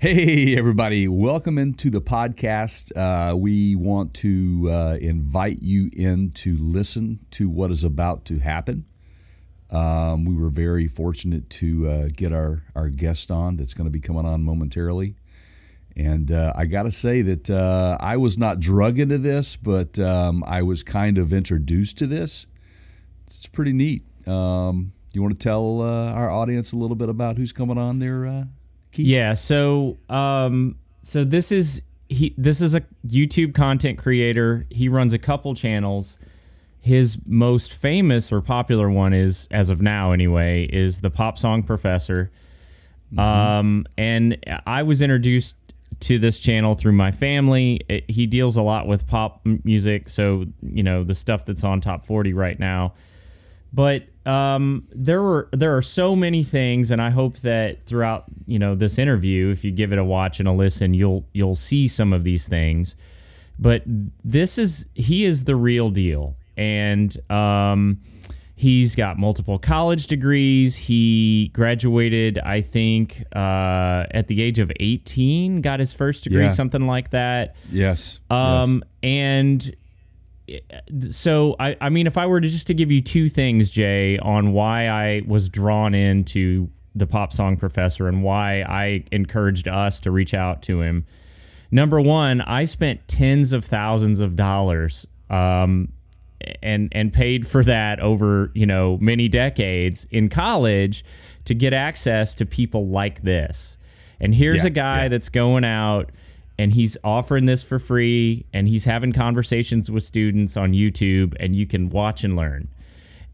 Hey, 0.00 0.56
everybody. 0.56 1.08
Welcome 1.08 1.58
into 1.58 1.90
the 1.90 2.00
podcast. 2.00 2.96
Uh, 2.96 3.36
we 3.36 3.74
want 3.74 4.14
to 4.14 4.68
uh, 4.70 4.96
invite 5.00 5.60
you 5.60 5.90
in 5.92 6.30
to 6.34 6.56
listen 6.56 7.18
to 7.32 7.48
what 7.48 7.72
is 7.72 7.82
about 7.82 8.24
to 8.26 8.38
happen. 8.38 8.84
Um, 9.72 10.24
we 10.24 10.36
were 10.36 10.50
very 10.50 10.86
fortunate 10.86 11.50
to 11.50 11.88
uh, 11.88 12.08
get 12.14 12.32
our, 12.32 12.62
our 12.76 12.90
guest 12.90 13.32
on 13.32 13.56
that's 13.56 13.74
going 13.74 13.86
to 13.86 13.90
be 13.90 13.98
coming 13.98 14.24
on 14.24 14.44
momentarily. 14.44 15.16
And 15.96 16.30
uh, 16.30 16.52
I 16.54 16.66
got 16.66 16.84
to 16.84 16.92
say 16.92 17.22
that 17.22 17.50
uh, 17.50 17.96
I 17.98 18.18
was 18.18 18.38
not 18.38 18.60
drug 18.60 19.00
into 19.00 19.18
this, 19.18 19.56
but 19.56 19.98
um, 19.98 20.44
I 20.46 20.62
was 20.62 20.84
kind 20.84 21.18
of 21.18 21.32
introduced 21.32 21.98
to 21.98 22.06
this. 22.06 22.46
It's 23.26 23.48
pretty 23.48 23.72
neat. 23.72 24.04
Um, 24.28 24.92
you 25.12 25.22
want 25.22 25.36
to 25.36 25.42
tell 25.42 25.80
uh, 25.82 26.12
our 26.12 26.30
audience 26.30 26.70
a 26.70 26.76
little 26.76 26.94
bit 26.94 27.08
about 27.08 27.36
who's 27.36 27.50
coming 27.50 27.78
on 27.78 27.98
there, 27.98 28.46
Keith? 28.98 29.06
Yeah. 29.06 29.34
So, 29.34 29.96
um, 30.08 30.76
so 31.02 31.24
this 31.24 31.52
is 31.52 31.82
he. 32.08 32.34
This 32.36 32.60
is 32.60 32.74
a 32.74 32.82
YouTube 33.06 33.54
content 33.54 33.98
creator. 33.98 34.66
He 34.70 34.88
runs 34.88 35.12
a 35.12 35.18
couple 35.18 35.54
channels. 35.54 36.18
His 36.80 37.16
most 37.26 37.72
famous 37.72 38.32
or 38.32 38.40
popular 38.40 38.90
one 38.90 39.12
is, 39.12 39.46
as 39.50 39.70
of 39.70 39.80
now 39.80 40.12
anyway, 40.12 40.68
is 40.72 41.00
the 41.00 41.10
Pop 41.10 41.38
Song 41.38 41.62
Professor. 41.62 42.30
Mm-hmm. 43.12 43.18
Um, 43.18 43.86
and 43.96 44.36
I 44.66 44.82
was 44.82 45.00
introduced 45.00 45.54
to 46.00 46.18
this 46.18 46.38
channel 46.38 46.74
through 46.74 46.92
my 46.92 47.12
family. 47.12 47.80
It, 47.88 48.10
he 48.10 48.26
deals 48.26 48.56
a 48.56 48.62
lot 48.62 48.86
with 48.86 49.06
pop 49.06 49.40
music, 49.44 50.08
so 50.08 50.46
you 50.62 50.82
know 50.82 51.04
the 51.04 51.14
stuff 51.14 51.44
that's 51.44 51.62
on 51.62 51.80
top 51.80 52.04
40 52.04 52.32
right 52.32 52.58
now. 52.58 52.94
But 53.72 54.04
um, 54.28 54.86
there 54.92 55.22
were 55.22 55.48
there 55.52 55.76
are 55.76 55.82
so 55.82 56.14
many 56.14 56.44
things, 56.44 56.90
and 56.90 57.00
I 57.00 57.10
hope 57.10 57.38
that 57.38 57.84
throughout 57.86 58.24
you 58.46 58.58
know 58.58 58.74
this 58.74 58.98
interview, 58.98 59.50
if 59.50 59.64
you 59.64 59.70
give 59.70 59.92
it 59.92 59.98
a 59.98 60.04
watch 60.04 60.38
and 60.38 60.48
a 60.48 60.52
listen, 60.52 60.94
you'll 60.94 61.26
you'll 61.32 61.54
see 61.54 61.88
some 61.88 62.12
of 62.12 62.24
these 62.24 62.46
things. 62.46 62.94
But 63.58 63.82
this 64.24 64.58
is 64.58 64.86
he 64.94 65.24
is 65.24 65.44
the 65.44 65.56
real 65.56 65.90
deal, 65.90 66.36
and 66.56 67.16
um, 67.30 68.00
He's 68.58 68.96
got 68.96 69.20
multiple 69.20 69.56
college 69.56 70.08
degrees. 70.08 70.74
He 70.74 71.52
graduated, 71.54 72.40
I 72.40 72.60
think, 72.60 73.22
uh, 73.32 74.06
at 74.10 74.26
the 74.26 74.42
age 74.42 74.58
of 74.58 74.72
18, 74.80 75.60
got 75.60 75.78
his 75.78 75.92
first 75.92 76.24
degree, 76.24 76.42
yeah. 76.42 76.48
something 76.48 76.84
like 76.84 77.10
that. 77.10 77.54
Yes. 77.70 78.18
Um, 78.30 78.82
yes. 78.82 79.10
And 79.10 79.76
so, 81.10 81.56
I, 81.58 81.76
I 81.80 81.88
mean, 81.88 82.06
if 82.06 82.16
I 82.16 82.26
were 82.26 82.40
to 82.40 82.48
just 82.48 82.66
to 82.68 82.74
give 82.74 82.90
you 82.90 83.00
two 83.00 83.28
things, 83.28 83.70
Jay, 83.70 84.18
on 84.18 84.52
why 84.52 84.88
I 84.88 85.22
was 85.26 85.48
drawn 85.48 85.94
into 85.94 86.68
the 86.94 87.06
pop 87.06 87.32
song 87.32 87.56
professor 87.56 88.08
and 88.08 88.22
why 88.22 88.62
I 88.62 89.04
encouraged 89.12 89.68
us 89.68 90.00
to 90.00 90.10
reach 90.10 90.34
out 90.34 90.62
to 90.62 90.80
him. 90.80 91.06
Number 91.70 92.00
one, 92.00 92.40
I 92.40 92.64
spent 92.64 93.06
tens 93.08 93.52
of 93.52 93.64
thousands 93.64 94.20
of 94.20 94.36
dollars 94.36 95.06
um, 95.30 95.92
and 96.62 96.88
and 96.92 97.12
paid 97.12 97.46
for 97.46 97.62
that 97.64 98.00
over 98.00 98.50
you 98.54 98.64
know 98.64 98.96
many 99.00 99.28
decades 99.28 100.06
in 100.10 100.28
college 100.28 101.04
to 101.44 101.54
get 101.54 101.72
access 101.72 102.34
to 102.36 102.46
people 102.46 102.88
like 102.88 103.22
this. 103.22 103.76
And 104.20 104.34
here's 104.34 104.62
yeah, 104.62 104.68
a 104.68 104.70
guy 104.70 105.02
yeah. 105.02 105.08
that's 105.08 105.28
going 105.28 105.64
out 105.64 106.10
and 106.58 106.72
he's 106.72 106.96
offering 107.04 107.46
this 107.46 107.62
for 107.62 107.78
free 107.78 108.44
and 108.52 108.66
he's 108.66 108.84
having 108.84 109.12
conversations 109.12 109.90
with 109.90 110.02
students 110.02 110.56
on 110.56 110.72
YouTube 110.72 111.34
and 111.38 111.54
you 111.54 111.66
can 111.66 111.88
watch 111.88 112.24
and 112.24 112.36
learn. 112.36 112.68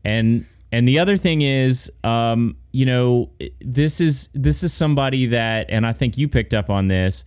And 0.05 0.47
and 0.70 0.89
the 0.89 0.98
other 0.98 1.16
thing 1.16 1.42
is 1.42 1.91
um, 2.03 2.56
you 2.72 2.84
know 2.84 3.31
this 3.61 4.00
is 4.00 4.28
this 4.34 4.62
is 4.62 4.72
somebody 4.72 5.27
that 5.27 5.66
and 5.70 5.86
I 5.86 5.92
think 5.92 6.19
you 6.19 6.28
picked 6.28 6.53
up 6.53 6.69
on 6.69 6.89
this 6.89 7.25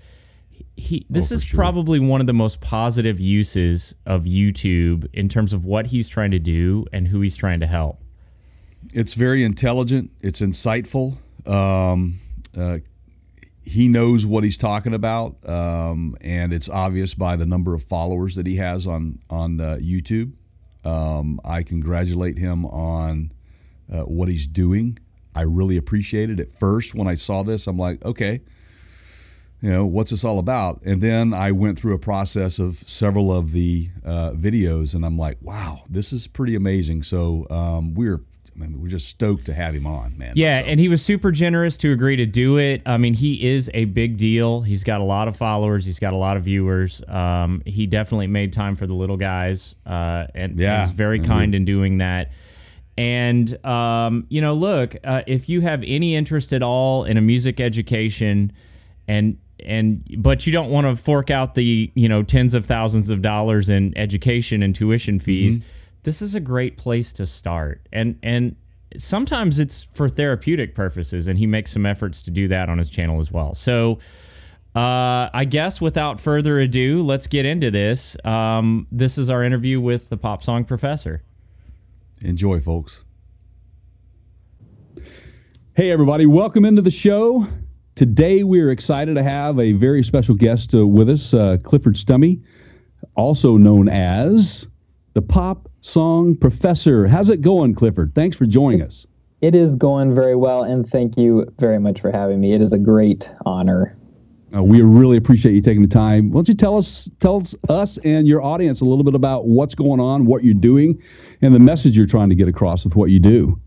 he 0.77 1.05
this 1.09 1.31
oh, 1.31 1.35
is 1.35 1.43
sure. 1.43 1.57
probably 1.57 1.99
one 1.99 2.21
of 2.21 2.27
the 2.27 2.33
most 2.33 2.61
positive 2.61 3.19
uses 3.19 3.95
of 4.05 4.25
YouTube 4.25 5.07
in 5.13 5.27
terms 5.27 5.51
of 5.51 5.65
what 5.65 5.87
he's 5.87 6.07
trying 6.07 6.31
to 6.31 6.39
do 6.39 6.85
and 6.93 7.07
who 7.07 7.19
he's 7.21 7.35
trying 7.35 7.59
to 7.59 7.67
help. 7.67 8.01
It's 8.93 9.15
very 9.15 9.43
intelligent. 9.43 10.11
It's 10.21 10.39
insightful. 10.39 11.17
Um, 11.47 12.19
uh, 12.55 12.77
he 13.67 13.87
knows 13.87 14.25
what 14.25 14.43
he's 14.43 14.57
talking 14.57 14.93
about, 14.93 15.37
um, 15.47 16.15
and 16.21 16.53
it's 16.53 16.69
obvious 16.69 17.13
by 17.13 17.35
the 17.35 17.45
number 17.45 17.73
of 17.73 17.83
followers 17.83 18.35
that 18.35 18.47
he 18.47 18.55
has 18.55 18.87
on 18.87 19.19
on 19.29 19.59
uh, 19.59 19.77
YouTube. 19.81 20.31
Um, 20.85 21.41
I 21.43 21.63
congratulate 21.63 22.37
him 22.37 22.65
on 22.65 23.33
uh, 23.91 24.03
what 24.03 24.29
he's 24.29 24.47
doing. 24.47 24.97
I 25.35 25.41
really 25.41 25.77
appreciate 25.77 26.29
it. 26.29 26.39
At 26.39 26.57
first, 26.57 26.95
when 26.95 27.07
I 27.07 27.15
saw 27.15 27.43
this, 27.43 27.67
I'm 27.67 27.77
like, 27.77 28.03
okay, 28.05 28.41
you 29.61 29.69
know, 29.69 29.85
what's 29.85 30.11
this 30.11 30.23
all 30.23 30.39
about? 30.39 30.81
And 30.85 31.01
then 31.01 31.33
I 31.33 31.51
went 31.51 31.77
through 31.77 31.93
a 31.93 31.99
process 31.99 32.59
of 32.59 32.77
several 32.77 33.35
of 33.35 33.51
the 33.51 33.89
uh, 34.05 34.31
videos, 34.31 34.95
and 34.95 35.05
I'm 35.05 35.17
like, 35.17 35.37
wow, 35.41 35.83
this 35.89 36.13
is 36.13 36.27
pretty 36.27 36.55
amazing. 36.55 37.03
So 37.03 37.45
um, 37.49 37.93
we're 37.93 38.21
I 38.57 38.61
mean, 38.61 38.81
we're 38.81 38.87
just 38.87 39.07
stoked 39.07 39.45
to 39.45 39.53
have 39.53 39.75
him 39.75 39.85
on, 39.85 40.17
man. 40.17 40.33
Yeah, 40.35 40.61
so. 40.61 40.65
and 40.65 40.79
he 40.79 40.89
was 40.89 41.03
super 41.03 41.31
generous 41.31 41.77
to 41.77 41.91
agree 41.91 42.15
to 42.15 42.25
do 42.25 42.57
it. 42.57 42.81
I 42.85 42.97
mean, 42.97 43.13
he 43.13 43.47
is 43.47 43.69
a 43.73 43.85
big 43.85 44.17
deal. 44.17 44.61
He's 44.61 44.83
got 44.83 44.99
a 44.99 45.03
lot 45.03 45.27
of 45.27 45.35
followers. 45.35 45.85
He's 45.85 45.99
got 45.99 46.13
a 46.13 46.17
lot 46.17 46.37
of 46.37 46.43
viewers. 46.43 47.01
Um, 47.07 47.61
he 47.65 47.85
definitely 47.85 48.27
made 48.27 48.53
time 48.53 48.75
for 48.75 48.87
the 48.87 48.95
little 48.95 49.17
guys, 49.17 49.75
uh, 49.85 50.25
and 50.33 50.59
yeah, 50.59 50.85
he's 50.85 50.91
very 50.91 51.19
kind 51.19 51.53
in 51.53 51.65
doing 51.65 51.99
that. 51.99 52.31
And 52.97 53.63
um, 53.63 54.25
you 54.29 54.41
know, 54.41 54.53
look, 54.53 54.95
uh, 55.03 55.21
if 55.27 55.49
you 55.49 55.61
have 55.61 55.83
any 55.85 56.15
interest 56.15 56.51
at 56.51 56.63
all 56.63 57.03
in 57.03 57.17
a 57.17 57.21
music 57.21 57.59
education, 57.59 58.53
and 59.07 59.37
and 59.63 60.03
but 60.17 60.47
you 60.47 60.53
don't 60.53 60.71
want 60.71 60.87
to 60.87 60.95
fork 60.95 61.29
out 61.29 61.53
the 61.53 61.91
you 61.93 62.09
know 62.09 62.23
tens 62.23 62.55
of 62.55 62.65
thousands 62.65 63.11
of 63.11 63.21
dollars 63.21 63.69
in 63.69 63.95
education 63.97 64.63
and 64.63 64.73
tuition 64.75 65.19
fees 65.19 65.57
mm-hmm. 65.57 65.67
This 66.07 66.21
is 66.21 66.35
a 66.35 66.39
great 66.39 66.77
place 66.77 67.11
to 67.11 67.27
start 67.27 67.85
and 67.91 68.17
and 68.23 68.55
sometimes 68.95 69.59
it's 69.59 69.83
for 69.91 70.07
therapeutic 70.07 70.73
purposes 70.73 71.27
and 71.27 71.37
he 71.37 71.45
makes 71.45 71.69
some 71.69 71.85
efforts 71.85 72.21
to 72.21 72.31
do 72.31 72.47
that 72.47 72.69
on 72.69 72.77
his 72.77 72.89
channel 72.89 73.19
as 73.19 73.29
well 73.29 73.53
so 73.53 73.99
uh, 74.73 75.29
I 75.33 75.43
guess 75.43 75.81
without 75.81 76.21
further 76.21 76.59
ado, 76.61 77.03
let's 77.03 77.27
get 77.27 77.45
into 77.45 77.71
this. 77.71 78.15
Um, 78.23 78.87
this 78.89 79.17
is 79.17 79.29
our 79.29 79.43
interview 79.43 79.81
with 79.81 80.07
the 80.07 80.15
pop 80.15 80.41
song 80.43 80.63
professor. 80.63 81.23
Enjoy, 82.21 82.61
folks. 82.61 83.03
Hey, 85.75 85.91
everybody, 85.91 86.25
welcome 86.25 86.63
into 86.63 86.81
the 86.81 86.91
show. 86.91 87.45
Today, 87.95 88.43
we 88.43 88.61
are 88.61 88.71
excited 88.71 89.15
to 89.15 89.23
have 89.23 89.59
a 89.59 89.73
very 89.73 90.03
special 90.03 90.35
guest 90.35 90.73
uh, 90.73 90.87
with 90.87 91.09
us, 91.09 91.33
uh, 91.33 91.57
Clifford 91.63 91.95
Stumme, 91.95 92.41
also 93.15 93.57
known 93.57 93.89
as 93.89 94.67
the 95.17 95.21
Pop 95.23 95.67
Song 95.81 96.35
Professor. 96.35 97.07
How's 97.07 97.31
it 97.31 97.41
going, 97.41 97.73
Clifford? 97.73 98.13
Thanks 98.13 98.37
for 98.37 98.45
joining 98.45 98.83
us. 98.83 99.07
It 99.41 99.55
is 99.55 99.75
going 99.75 100.13
very 100.13 100.35
well, 100.35 100.61
and 100.61 100.87
thank 100.87 101.17
you 101.17 101.51
very 101.57 101.79
much 101.79 102.01
for 102.01 102.11
having 102.11 102.39
me. 102.39 102.53
It 102.53 102.61
is 102.61 102.71
a 102.71 102.77
great 102.77 103.27
honor. 103.43 103.97
Uh, 104.55 104.61
we 104.61 104.83
really 104.83 105.17
appreciate 105.17 105.55
you 105.55 105.61
taking 105.61 105.81
the 105.81 105.87
time. 105.87 106.29
Why 106.29 106.35
don't 106.35 106.47
you 106.49 106.53
tell 106.53 106.77
us, 106.77 107.09
tell 107.19 107.37
us, 107.37 107.55
us 107.67 107.97
and 108.03 108.27
your 108.27 108.43
audience 108.43 108.81
a 108.81 108.85
little 108.85 109.03
bit 109.03 109.15
about 109.15 109.47
what's 109.47 109.73
going 109.73 109.99
on, 109.99 110.27
what 110.27 110.43
you're 110.43 110.53
doing, 110.53 111.01
and 111.41 111.55
the 111.55 111.59
message 111.59 111.97
you're 111.97 112.05
trying 112.05 112.29
to 112.29 112.35
get 112.35 112.47
across 112.47 112.83
with 112.83 112.95
what 112.95 113.09
you 113.09 113.19
do? 113.19 113.59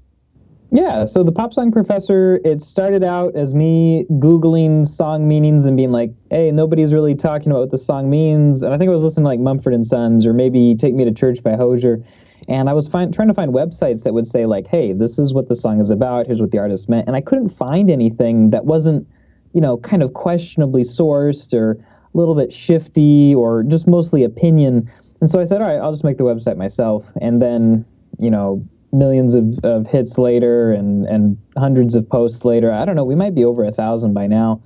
Yeah, 0.73 1.05
so 1.05 1.25
the 1.25 1.33
pop 1.33 1.53
song 1.53 1.73
professor, 1.73 2.41
it 2.45 2.63
started 2.63 3.03
out 3.03 3.35
as 3.35 3.55
me 3.55 4.07
Googling 4.13 4.87
song 4.87 5.27
meanings 5.27 5.65
and 5.65 5.77
being 5.77 5.91
like, 5.91 6.13
hey, 6.31 6.53
nobody's 6.53 6.93
really 6.95 7.17
talking 7.17 7.51
about 7.51 7.61
what 7.61 7.71
the 7.73 7.79
song 7.79 8.09
means. 8.09 8.63
And 8.63 8.73
I 8.73 8.79
think 8.79 8.89
I 8.89 8.93
was 8.93 9.03
listening 9.03 9.25
to 9.25 9.29
like 9.31 9.41
Mumford 9.41 9.75
and 9.75 9.85
Sons 9.85 10.25
or 10.25 10.33
maybe 10.33 10.77
Take 10.77 10.95
Me 10.95 11.05
to 11.05 11.13
Church 11.13 11.43
by 11.43 11.57
Hozier. 11.57 12.05
And 12.47 12.71
I 12.71 12.73
was 12.73 12.87
find, 12.87 13.13
trying 13.13 13.27
to 13.27 13.35
find 13.35 13.53
websites 13.53 14.05
that 14.05 14.15
would 14.15 14.29
say, 14.29 14.47
like, 14.47 14.69
hey, 14.69 14.93
this 14.93 15.19
is 15.19 15.35
what 15.35 15.49
the 15.49 15.57
song 15.57 15.81
is 15.81 15.91
about. 15.91 16.27
Here's 16.27 16.41
what 16.41 16.53
the 16.53 16.59
artist 16.59 16.89
meant. 16.89 17.09
And 17.09 17.17
I 17.17 17.21
couldn't 17.21 17.51
find 17.51 17.91
anything 17.91 18.51
that 18.51 18.65
wasn't, 18.65 19.09
you 19.53 19.61
know, 19.61 19.77
kind 19.79 20.05
of 20.05 20.15
questionably 20.15 20.83
sourced 20.83 21.53
or 21.53 21.73
a 21.73 22.17
little 22.17 22.37
bit 22.37 22.53
shifty 22.53 23.35
or 23.35 23.65
just 23.65 23.89
mostly 23.89 24.23
opinion. 24.23 24.89
And 25.21 25.29
so 25.29 25.41
I 25.41 25.45
said, 25.45 25.61
all 25.61 25.67
right, 25.67 25.79
I'll 25.79 25.93
just 25.93 26.05
make 26.05 26.17
the 26.17 26.25
website 26.25 26.57
myself. 26.57 27.11
And 27.21 27.43
then, 27.43 27.85
you 28.21 28.31
know, 28.31 28.65
millions 28.93 29.35
of, 29.35 29.59
of 29.63 29.87
hits 29.87 30.19
later 30.19 30.73
and, 30.73 31.07
and 31.07 31.37
hundreds 31.57 31.95
of 31.95 32.09
posts 32.09 32.45
later. 32.45 32.73
I 32.73 32.85
don't 32.85 32.97
know. 32.97 33.05
We 33.05 33.15
might 33.15 33.35
be 33.35 33.45
over 33.45 33.65
a 33.65 33.73
thousand 33.73 34.15
by 34.15 34.27
now. 34.27 34.63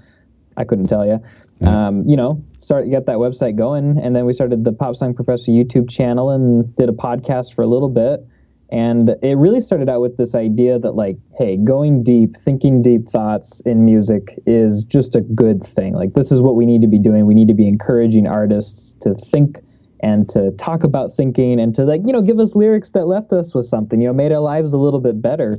I 0.56 0.64
couldn't 0.64 0.86
tell 0.86 1.06
you. 1.06 1.20
Um, 1.66 2.06
you 2.06 2.16
know, 2.16 2.44
start 2.58 2.90
get 2.90 3.06
that 3.06 3.16
website 3.16 3.56
going, 3.56 3.98
and 3.98 4.14
then 4.14 4.26
we 4.26 4.32
started 4.32 4.64
the 4.64 4.72
Pop 4.72 4.96
Song 4.96 5.14
Professor 5.14 5.50
YouTube 5.50 5.88
channel 5.88 6.30
and 6.30 6.74
did 6.76 6.88
a 6.88 6.92
podcast 6.92 7.54
for 7.54 7.62
a 7.62 7.66
little 7.66 7.88
bit. 7.88 8.26
And 8.70 9.10
it 9.22 9.36
really 9.36 9.60
started 9.60 9.88
out 9.88 10.00
with 10.00 10.16
this 10.16 10.34
idea 10.34 10.78
that, 10.80 10.92
like, 10.92 11.16
hey, 11.38 11.56
going 11.56 12.02
deep, 12.02 12.36
thinking 12.36 12.82
deep 12.82 13.08
thoughts 13.08 13.60
in 13.60 13.84
music 13.84 14.38
is 14.46 14.84
just 14.84 15.14
a 15.14 15.20
good 15.20 15.64
thing. 15.64 15.94
Like, 15.94 16.14
this 16.14 16.32
is 16.32 16.42
what 16.42 16.56
we 16.56 16.66
need 16.66 16.82
to 16.82 16.88
be 16.88 16.98
doing. 16.98 17.24
We 17.26 17.34
need 17.34 17.48
to 17.48 17.54
be 17.54 17.68
encouraging 17.68 18.26
artists 18.26 18.94
to 19.02 19.14
think 19.14 19.58
and 20.04 20.28
to 20.28 20.50
talk 20.52 20.84
about 20.84 21.16
thinking 21.16 21.58
and 21.58 21.74
to 21.74 21.82
like 21.84 22.02
you 22.06 22.12
know 22.12 22.22
give 22.22 22.38
us 22.38 22.54
lyrics 22.54 22.90
that 22.90 23.06
left 23.06 23.32
us 23.32 23.54
with 23.54 23.66
something 23.66 24.00
you 24.00 24.06
know 24.06 24.12
made 24.12 24.32
our 24.32 24.40
lives 24.40 24.72
a 24.72 24.78
little 24.78 25.00
bit 25.00 25.22
better 25.22 25.58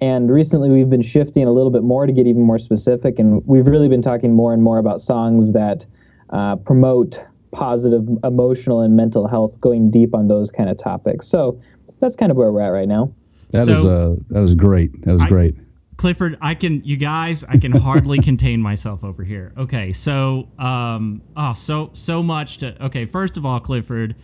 and 0.00 0.30
recently 0.30 0.68
we've 0.68 0.90
been 0.90 1.02
shifting 1.02 1.44
a 1.44 1.52
little 1.52 1.70
bit 1.70 1.82
more 1.82 2.06
to 2.06 2.12
get 2.12 2.26
even 2.26 2.42
more 2.42 2.58
specific, 2.58 3.18
and 3.18 3.42
we've 3.46 3.66
really 3.66 3.88
been 3.88 4.02
talking 4.02 4.34
more 4.34 4.52
and 4.52 4.62
more 4.62 4.78
about 4.78 5.00
songs 5.00 5.52
that 5.52 5.86
uh, 6.30 6.56
promote 6.56 7.18
positive 7.52 8.06
emotional 8.22 8.82
and 8.82 8.94
mental 8.94 9.26
health, 9.26 9.58
going 9.60 9.90
deep 9.90 10.14
on 10.14 10.28
those 10.28 10.50
kind 10.50 10.68
of 10.68 10.76
topics. 10.76 11.26
So 11.28 11.58
that's 12.00 12.14
kind 12.14 12.30
of 12.30 12.36
where 12.36 12.52
we're 12.52 12.60
at 12.60 12.68
right 12.68 12.88
now. 12.88 13.12
That 13.52 13.66
So- 13.66 13.88
uh, 13.88 14.16
that 14.30 14.42
is 14.42 14.54
great. 14.54 15.02
That 15.06 15.14
is 15.14 15.22
I- 15.22 15.28
great. 15.28 15.54
Clifford, 15.96 16.36
I 16.42 16.54
can, 16.54 16.84
you 16.84 16.96
guys, 16.96 17.42
I 17.44 17.56
can 17.56 17.72
hardly 17.72 18.18
contain 18.22 18.60
myself 18.60 19.02
over 19.02 19.24
here. 19.24 19.52
Okay, 19.56 19.92
so, 19.92 20.48
um, 20.58 21.22
oh, 21.36 21.54
so, 21.54 21.90
so 21.94 22.22
much 22.22 22.58
to, 22.58 22.84
okay, 22.84 23.06
first 23.06 23.36
of 23.36 23.46
all, 23.46 23.60
Clifford, 23.60 24.14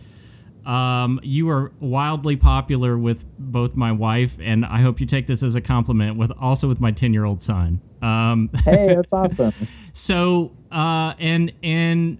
um, 0.65 1.19
you 1.23 1.49
are 1.49 1.71
wildly 1.79 2.35
popular 2.35 2.97
with 2.97 3.25
both 3.37 3.75
my 3.75 3.91
wife, 3.91 4.37
and 4.39 4.65
I 4.65 4.81
hope 4.81 4.99
you 4.99 5.05
take 5.07 5.27
this 5.27 5.41
as 5.43 5.55
a 5.55 5.61
compliment, 5.61 6.17
with 6.17 6.31
also 6.39 6.67
with 6.67 6.79
my 6.79 6.91
10 6.91 7.11
year 7.13 7.25
old 7.25 7.41
son. 7.41 7.81
Um, 8.01 8.49
Hey, 8.63 8.95
that's 8.95 9.11
awesome. 9.11 9.53
so, 9.93 10.51
uh, 10.71 11.13
and, 11.19 11.51
and 11.63 12.17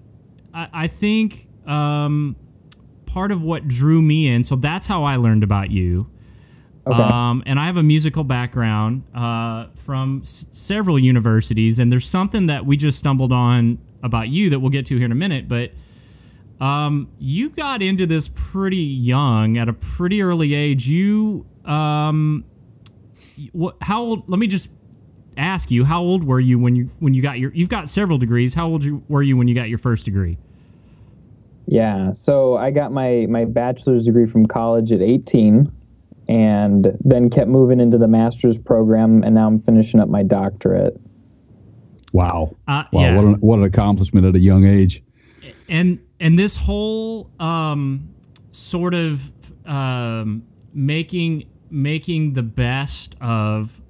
I, 0.54 0.68
I 0.74 0.88
think, 0.88 1.48
um, 1.68 2.36
part 3.06 3.32
of 3.32 3.44
what 3.44 3.68
drew 3.68 4.02
me 4.02 4.28
in, 4.28 4.44
so 4.44 4.56
that's 4.56 4.88
how 4.88 5.04
I 5.04 5.18
learned 5.18 5.44
about 5.44 5.70
you. 5.70 6.10
Okay. 6.86 7.02
Um, 7.02 7.44
and 7.46 7.60
I 7.60 7.66
have 7.66 7.78
a 7.78 7.84
musical 7.84 8.26
background 8.26 9.04
uh, 9.16 9.68
from 9.86 10.22
s- 10.24 10.46
several 10.52 11.00
universities, 11.00 11.80
and 11.80 11.90
there's 11.90 12.08
something 12.08 12.48
that 12.48 12.66
we 12.66 12.76
just 12.76 13.00
stumbled 13.00 13.32
on 13.32 13.78
about 14.04 14.28
you 14.28 14.50
that 14.50 14.60
we'll 14.60 14.70
get 14.70 14.86
to 14.88 14.98
here 14.98 15.06
in 15.06 15.12
a 15.14 15.16
minute. 15.16 15.48
But 15.48 15.72
um, 16.60 17.08
you 17.20 17.50
got 17.50 17.82
into 17.82 18.06
this 18.06 18.30
pretty 18.34 18.76
young, 18.78 19.58
at 19.58 19.70
a 19.70 19.74
pretty 19.74 20.22
early 20.22 20.54
age. 20.54 20.86
You, 20.86 21.46
um, 21.64 22.44
what? 23.54 23.78
How 23.82 24.02
old? 24.02 24.30
Let 24.30 24.40
me 24.40 24.48
just 24.48 24.68
ask 25.38 25.72
you: 25.72 25.86
How 25.86 26.02
old 26.02 26.26
were 26.26 26.42
you 26.42 26.60
when 26.60 26.76
you 26.76 26.90
when 27.00 27.14
you 27.14 27.22
got 27.22 27.40
your? 27.40 27.54
You've 27.54 27.70
got 27.70 27.88
several 27.88 28.18
degrees. 28.18 28.54
How 28.54 28.68
old 28.68 28.84
you, 28.84 29.02
were 29.08 29.24
you 29.24 29.38
when 29.38 29.48
you 29.48 29.56
got 29.56 29.70
your 29.70 29.78
first 29.80 30.04
degree? 30.04 30.38
Yeah, 31.66 32.12
so 32.12 32.58
I 32.58 32.72
got 32.72 32.92
my 32.92 33.26
my 33.30 33.46
bachelor's 33.46 34.04
degree 34.04 34.26
from 34.26 34.46
college 34.48 34.92
at 34.92 35.02
18 35.02 35.72
and 36.28 36.98
then 37.04 37.30
kept 37.30 37.50
moving 37.50 37.80
into 37.80 37.98
the 37.98 38.08
master's 38.08 38.58
program 38.58 39.24
and 39.24 39.36
now 39.36 39.48
I'm 39.48 39.60
finishing 39.62 40.00
up 40.00 40.10
my 40.10 40.24
doctorate. 40.24 41.00
Wow. 42.12 42.56
Uh, 42.68 42.84
Wow. 42.92 43.02
yeah. 43.02 43.16
What 43.16 43.25
an, 43.25 43.34
what 43.36 43.60
an 43.60 43.66
accomplishment 43.66 44.25
at 44.25 44.36
a 44.36 44.40
young 44.40 44.66
age. 44.66 45.04
and 45.68 46.00
and 46.20 46.38
this 46.40 46.56
whole 46.56 47.30
um, 47.40 48.10
sort 48.52 48.94
of 48.94 49.31
um, 49.66 50.44
making 50.74 51.46
making 51.70 52.34
the 52.34 52.44
best 52.44 53.16
of 53.20 53.81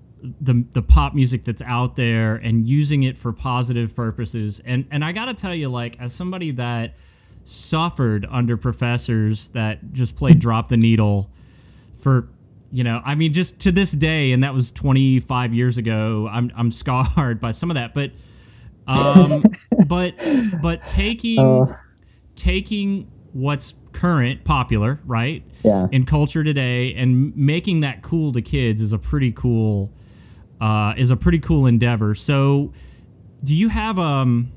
the 0.42 0.64
the 0.72 0.82
pop 0.82 1.14
music 1.14 1.44
that's 1.44 1.62
out 1.64 1.96
there 1.98 2.36
and 2.36 2.66
using 2.66 3.04
it 3.04 3.18
for 3.18 3.34
positive 3.34 3.94
purposes 3.94 4.62
and 4.64 4.86
and 4.90 5.04
I 5.04 5.12
got 5.12 5.26
to 5.26 5.34
tell 5.34 5.54
you 5.54 5.68
like 5.68 6.00
as 6.00 6.14
somebody 6.14 6.52
that 6.52 6.96
suffered 7.44 8.26
under 8.32 8.56
professors 8.56 9.50
that 9.50 9.92
just 9.92 10.16
played 10.16 10.40
drop 10.48 10.70
the 10.70 10.78
needle 10.78 11.30
for 12.04 12.28
you 12.72 12.84
know 12.84 13.02
I 13.04 13.16
mean 13.16 13.34
just 13.34 13.60
to 13.62 13.72
this 13.72 13.92
day 13.92 14.32
and 14.34 14.44
that 14.44 14.54
was 14.54 14.72
25 14.72 15.54
years 15.54 15.78
ago 15.78 16.28
I'm 16.32 16.52
I'm 16.56 16.72
scarred 16.82 17.40
by 17.40 17.52
some 17.52 17.72
of 17.72 17.76
that 17.76 17.94
but 17.96 18.12
um 18.88 19.44
but 19.88 20.14
but 20.62 20.86
taking 20.88 21.40
Uh. 21.40 21.76
taking 22.36 23.10
what's 23.32 23.74
current 23.94 24.44
popular 24.44 25.00
right 25.06 25.44
Yeah. 25.64 25.88
in 25.92 26.06
culture 26.06 26.44
today 26.44 26.94
and 26.96 27.36
making 27.38 27.80
that 27.82 28.02
cool 28.02 28.32
to 28.34 28.42
kids 28.42 28.82
is 28.82 28.92
a 28.92 28.98
pretty 29.00 29.32
cool 29.32 29.92
uh, 30.62 30.94
is 30.98 31.12
a 31.12 31.16
pretty 31.16 31.40
cool 31.40 31.66
endeavor 31.66 32.16
so 32.16 32.72
do 33.44 33.54
you 33.56 33.70
have 33.70 34.00
um 34.00 34.52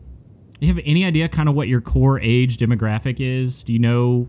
do 0.60 0.66
you 0.66 0.72
have 0.74 0.82
any 0.86 1.04
idea 1.04 1.28
kind 1.28 1.48
of 1.48 1.54
what 1.54 1.68
your 1.68 1.80
core 1.82 2.18
age 2.20 2.56
demographic 2.56 3.16
is 3.20 3.62
do 3.62 3.72
you 3.72 3.78
know 3.78 4.28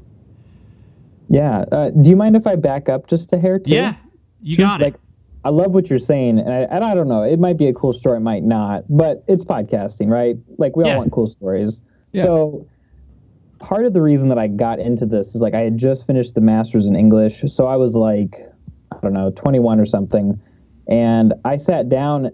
Yeah. 1.29 1.65
Uh, 1.71 1.89
do 1.91 2.09
you 2.09 2.15
mind 2.15 2.35
if 2.35 2.47
I 2.47 2.55
back 2.55 2.89
up 2.89 3.07
just 3.07 3.31
a 3.33 3.37
hair 3.37 3.59
too? 3.59 3.73
yeah 3.73 3.95
you 4.41 4.55
Sure. 4.55 4.65
got 4.65 4.81
like, 4.81 4.93
it 4.95 5.01
I 5.43 5.49
love 5.49 5.73
what 5.73 5.89
you're 5.89 5.97
saying, 5.99 6.39
and 6.39 6.51
I, 6.51 6.57
and 6.63 6.83
I 6.83 6.93
don't 6.93 7.07
know. 7.07 7.23
It 7.23 7.39
might 7.39 7.57
be 7.57 7.67
a 7.67 7.73
cool 7.73 7.93
story, 7.93 8.17
it 8.17 8.21
might 8.21 8.43
not, 8.43 8.83
but 8.89 9.23
it's 9.27 9.45
podcasting, 9.45 10.09
right? 10.09 10.35
Like 10.57 10.75
we 10.75 10.83
Yeah. 10.83 10.91
all 10.93 10.97
want 10.99 11.11
cool 11.13 11.27
stories. 11.27 11.79
Yeah. 12.11 12.23
So 12.23 12.67
part 13.59 13.85
of 13.85 13.93
the 13.93 14.01
reason 14.01 14.27
that 14.29 14.37
I 14.37 14.47
got 14.47 14.79
into 14.79 15.05
this 15.05 15.33
is 15.35 15.41
like 15.41 15.53
I 15.53 15.61
had 15.61 15.77
just 15.77 16.05
finished 16.05 16.35
the 16.35 16.41
master's 16.41 16.85
in 16.87 16.95
English, 16.95 17.43
so 17.47 17.65
I 17.65 17.77
was 17.77 17.95
like, 17.95 18.35
I 18.91 18.97
don't 19.01 19.13
know, 19.13 19.31
21 19.31 19.79
or 19.79 19.85
something, 19.85 20.39
and 20.87 21.33
I 21.45 21.55
sat 21.57 21.87
down. 21.89 22.29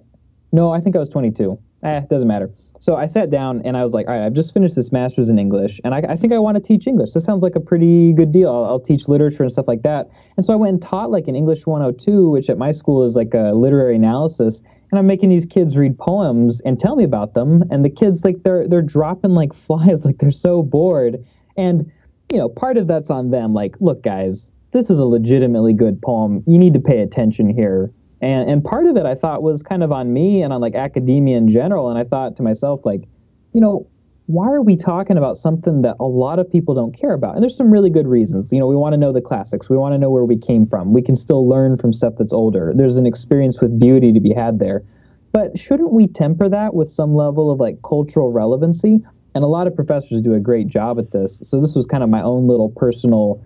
No, 0.52 0.72
I 0.72 0.80
think 0.82 0.96
I 0.96 1.00
was 1.00 1.10
22. 1.10 1.58
Eh, 1.84 2.02
doesn't 2.10 2.28
matter. 2.28 2.50
So 2.84 2.98
I 2.98 3.06
sat 3.06 3.30
down 3.30 3.62
and 3.64 3.78
I 3.78 3.84
was 3.84 3.94
like, 3.94 4.10
all 4.10 4.14
right, 4.14 4.26
I've 4.26 4.34
just 4.34 4.54
finished 4.54 4.76
this 4.76 4.92
master's 4.92 5.30
in 5.30 5.40
English, 5.40 5.80
and 5.86 5.96
I, 5.96 6.00
I 6.00 6.18
think 6.18 6.34
I 6.34 6.40
want 6.40 6.56
to 6.56 6.62
teach 6.62 6.86
English. 6.86 7.12
This 7.12 7.24
sounds 7.24 7.42
like 7.42 7.56
a 7.56 7.62
pretty 7.62 8.12
good 8.12 8.34
deal. 8.34 8.54
I'll, 8.54 8.66
I'll 8.66 8.80
teach 8.82 9.08
literature 9.08 9.42
and 9.42 9.50
stuff 9.50 9.70
like 9.70 9.84
that. 9.84 10.10
And 10.36 10.46
so 10.46 10.52
I 10.52 10.58
went 10.58 10.74
and 10.74 10.82
taught 10.82 11.10
like 11.10 11.30
an 11.30 11.34
English 11.34 11.66
102, 11.66 12.30
which 12.30 12.50
at 12.50 12.58
my 12.58 12.74
school 12.74 13.06
is 13.06 13.16
like 13.16 13.34
a 13.34 13.54
literary 13.54 13.96
analysis. 13.96 14.62
And 14.92 15.00
I'm 15.00 15.08
making 15.08 15.30
these 15.30 15.46
kids 15.46 15.78
read 15.78 15.98
poems 15.98 16.60
and 16.66 16.78
tell 16.78 16.98
me 16.98 17.06
about 17.06 17.36
them. 17.36 17.64
And 17.72 17.86
the 17.86 17.90
kids 17.90 18.26
like 18.26 18.44
they're 18.44 18.68
they're 18.68 18.82
dropping 18.82 19.32
like 19.32 19.54
flies, 19.66 20.04
like 20.04 20.18
they're 20.18 20.32
so 20.32 20.62
bored. 20.62 21.24
And 21.56 21.90
you 22.34 22.38
know, 22.38 22.50
part 22.50 22.76
of 22.76 22.88
that's 22.88 23.10
on 23.10 23.32
them. 23.32 23.54
Like, 23.54 23.78
look, 23.80 24.04
guys, 24.04 24.52
this 24.72 24.90
is 24.90 25.00
a 25.00 25.06
legitimately 25.06 25.72
good 25.72 26.02
poem. 26.02 26.44
You 26.46 26.58
need 26.58 26.74
to 26.74 26.82
pay 26.82 27.00
attention 27.00 27.48
here. 27.48 27.94
And 28.24 28.50
and 28.50 28.64
part 28.64 28.86
of 28.86 28.96
it 28.96 29.06
I 29.06 29.16
thought 29.16 29.44
was 29.44 29.62
kind 29.62 29.84
of 29.84 29.92
on 29.92 30.14
me 30.14 30.42
and 30.42 30.54
on 30.54 30.62
like 30.62 30.76
academia 30.76 31.38
in 31.38 31.50
general. 31.50 31.90
And 31.90 32.00
I 32.00 32.06
thought 32.06 32.38
to 32.38 32.44
myself, 32.44 32.86
like, 32.86 33.04
you 33.52 33.60
know, 33.60 33.86
why 34.28 34.48
are 34.48 34.62
we 34.62 34.78
talking 34.78 35.18
about 35.18 35.38
something 35.38 35.82
that 35.82 35.98
a 36.00 36.06
lot 36.06 36.40
of 36.40 36.50
people 36.50 36.74
don't 36.74 36.94
care 36.94 37.12
about? 37.12 37.36
And 37.36 37.44
there's 37.44 37.58
some 37.58 37.70
really 37.70 37.90
good 37.90 38.08
reasons. 38.08 38.54
You 38.54 38.60
know, 38.60 38.68
we 38.68 38.78
want 38.78 38.94
to 38.94 38.98
know 38.98 39.12
the 39.12 39.20
classics. 39.20 39.70
We 39.70 39.76
want 39.76 39.94
to 39.94 39.98
know 39.98 40.10
where 40.10 40.24
we 40.24 40.38
came 40.38 40.66
from. 40.66 40.94
We 40.94 41.02
can 41.02 41.18
still 41.18 41.50
learn 41.50 41.76
from 41.78 41.92
stuff 41.92 42.14
that's 42.18 42.32
older. 42.32 42.72
There's 42.74 42.96
an 42.96 43.06
experience 43.06 43.60
with 43.60 43.78
beauty 43.78 44.14
to 44.14 44.22
be 44.22 44.34
had 44.34 44.60
there. 44.60 44.84
But 45.34 45.60
shouldn't 45.60 45.92
we 45.92 46.08
temper 46.08 46.48
that 46.48 46.74
with 46.74 46.90
some 46.90 47.16
level 47.16 47.52
of 47.52 47.60
like 47.60 47.82
cultural 47.82 48.32
relevancy? 48.32 49.04
And 49.36 49.44
a 49.44 49.48
lot 49.48 49.68
of 49.68 49.76
professors 49.76 50.22
do 50.22 50.34
a 50.34 50.40
great 50.40 50.68
job 50.68 50.98
at 50.98 51.12
this. 51.12 51.42
So 51.44 51.60
this 51.60 51.76
was 51.76 51.86
kind 51.86 52.04
of 52.04 52.10
my 52.10 52.22
own 52.22 52.48
little 52.48 52.70
personal 52.70 53.44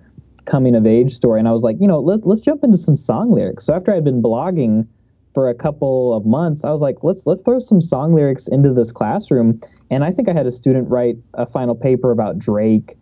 coming 0.47 0.73
of 0.73 0.87
age 0.87 1.13
story. 1.13 1.39
And 1.39 1.47
I 1.47 1.51
was 1.51 1.61
like, 1.61 1.75
you 1.79 1.87
know, 1.87 1.99
let, 1.99 2.25
let's 2.25 2.41
jump 2.41 2.63
into 2.63 2.77
some 2.77 2.97
song 2.97 3.31
lyrics. 3.31 3.65
So 3.65 3.73
after 3.73 3.93
I'd 3.93 4.03
been 4.03 4.23
blogging 4.23 4.87
for 5.35 5.49
a 5.49 5.53
couple 5.53 6.15
of 6.15 6.25
months, 6.25 6.63
I 6.63 6.71
was 6.71 6.81
like, 6.81 6.95
let's 7.03 7.21
let's 7.27 7.43
throw 7.43 7.59
some 7.59 7.81
song 7.81 8.15
lyrics 8.15 8.47
into 8.47 8.73
this 8.73 8.91
classroom. 8.91 9.61
And 9.91 10.03
I 10.03 10.11
think 10.11 10.27
I 10.27 10.33
had 10.33 10.47
a 10.47 10.51
student 10.51 10.89
write 10.89 11.17
a 11.35 11.45
final 11.45 11.75
paper 11.75 12.11
about 12.11 12.39
Drake, 12.39 12.97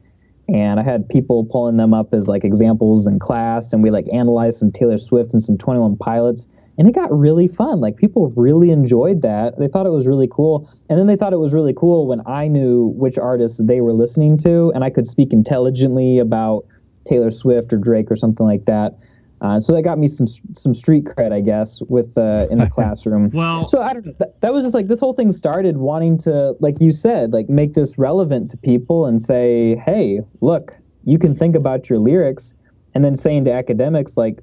and 0.50 0.80
I 0.80 0.84
had 0.84 1.08
people 1.08 1.46
pulling 1.46 1.78
them 1.78 1.94
up 1.94 2.14
as 2.14 2.28
like 2.28 2.44
examples 2.44 3.08
in 3.08 3.20
class, 3.20 3.72
and 3.72 3.82
we 3.82 3.90
like 3.90 4.06
analyzed 4.12 4.58
some 4.58 4.72
Taylor 4.72 4.98
Swift 4.98 5.34
and 5.34 5.42
some 5.42 5.58
Twenty 5.58 5.80
One 5.80 5.96
Pilots, 5.96 6.48
and 6.78 6.88
it 6.88 6.94
got 6.94 7.12
really 7.18 7.48
fun. 7.48 7.80
Like 7.80 7.96
people 7.96 8.34
really 8.36 8.70
enjoyed 8.72 9.22
that. 9.22 9.58
They 9.58 9.68
thought 9.68 9.86
it 9.86 9.92
was 9.92 10.06
really 10.06 10.28
cool, 10.30 10.70
and 10.90 11.00
then 11.00 11.08
they 11.08 11.16
thought 11.16 11.34
it 11.34 11.40
was 11.40 11.54
really 11.54 11.74
cool 11.74 12.06
when 12.06 12.22
I 12.28 12.48
knew 12.48 12.94
which 12.98 13.18
artists 13.18 13.62
they 13.64 13.82
were 13.82 13.94
listening 13.94 14.38
to, 14.40 14.72
and 14.76 14.84
I 14.84 14.90
could 14.90 15.08
speak 15.08 15.32
intelligently 15.32 16.20
about 16.20 16.66
Taylor 17.06 17.32
Swift 17.32 17.72
or 17.74 17.78
Drake 17.78 18.12
or 18.12 18.16
something 18.16 18.46
like 18.46 18.66
that. 18.66 18.98
Uh, 19.42 19.60
so 19.60 19.74
that 19.74 19.82
got 19.82 20.00
me 20.00 20.08
some 20.08 20.26
some 20.54 20.74
street 20.74 21.04
cred, 21.04 21.32
I 21.34 21.42
guess, 21.42 21.82
with 21.90 22.18
uh, 22.18 22.48
in 22.50 22.58
the 22.58 22.70
classroom. 22.74 23.30
well 23.32 23.68
So 23.68 23.82
I 23.82 23.94
don't 23.94 24.06
know. 24.06 24.14
That, 24.20 24.40
that 24.42 24.54
was 24.54 24.64
just 24.64 24.74
like 24.74 24.88
this 24.88 25.00
whole 25.00 25.14
thing 25.14 25.32
started 25.32 25.78
wanting 25.78 26.18
to, 26.20 26.56
like 26.62 26.80
you 26.80 26.92
said, 26.92 27.34
like 27.34 27.50
make 27.50 27.74
this 27.74 27.98
relevant 27.98 28.50
to 28.52 28.58
people 28.58 29.06
and 29.06 29.22
say, 29.22 29.76
hey, 29.86 30.22
look, 30.42 30.74
you 31.04 31.20
can 31.20 31.36
think 31.36 31.56
about 31.56 31.90
your 31.90 32.00
lyrics, 32.00 32.54
and 32.96 33.04
then 33.04 33.16
saying 33.18 33.44
to 33.46 33.52
academics, 33.52 34.16
like, 34.16 34.40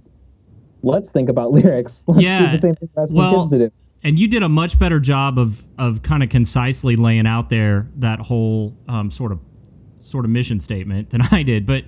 let's 0.83 1.11
think 1.11 1.29
about 1.31 1.53
lyrics. 1.59 2.05
Let's 2.07 2.23
Yeah, 2.23 2.51
do 2.51 2.57
the 2.57 2.61
same 2.61 2.75
thing 2.77 2.89
well, 3.13 3.41
kids 3.49 3.51
to 3.53 3.59
do. 3.59 3.71
and 4.05 4.19
you 4.19 4.29
did 4.29 4.43
a 4.43 4.49
much 4.49 4.79
better 4.79 5.01
job 5.01 5.39
of 5.39 5.65
of 5.79 6.03
kind 6.03 6.23
of 6.23 6.29
concisely 6.29 6.97
laying 6.97 7.27
out 7.27 7.49
there 7.49 7.89
that 7.97 8.21
whole 8.21 8.77
um, 8.89 9.11
sort 9.11 9.33
of 9.33 9.41
sort 10.03 10.27
of 10.27 10.31
mission 10.31 10.61
statement 10.61 11.11
than 11.11 11.23
I 11.33 11.43
did. 11.43 11.65
But 11.65 11.85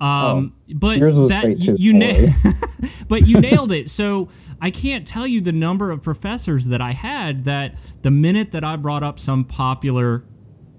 um, 0.00 0.54
but 0.74 1.00
Oh, 1.02 1.06
was 1.20 1.28
that 1.28 1.60
you, 1.62 1.76
you 1.78 1.92
na- 1.92 2.32
but 3.08 3.26
you 3.26 3.40
nailed 3.40 3.70
it. 3.72 3.90
So 3.90 4.28
I 4.60 4.70
can't 4.70 5.06
tell 5.06 5.26
you 5.26 5.40
the 5.40 5.52
number 5.52 5.90
of 5.90 6.02
professors 6.02 6.66
that 6.66 6.80
I 6.80 6.92
had 6.92 7.44
that 7.44 7.74
the 8.02 8.10
minute 8.10 8.52
that 8.52 8.64
I 8.64 8.76
brought 8.76 9.02
up 9.02 9.18
some 9.20 9.44
popular 9.44 10.24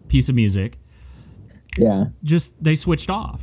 piece 0.07 0.27
of 0.29 0.35
music, 0.35 0.77
Yeah. 1.77 2.05
just 2.23 2.53
they 2.63 2.75
switched 2.75 3.09
off. 3.09 3.41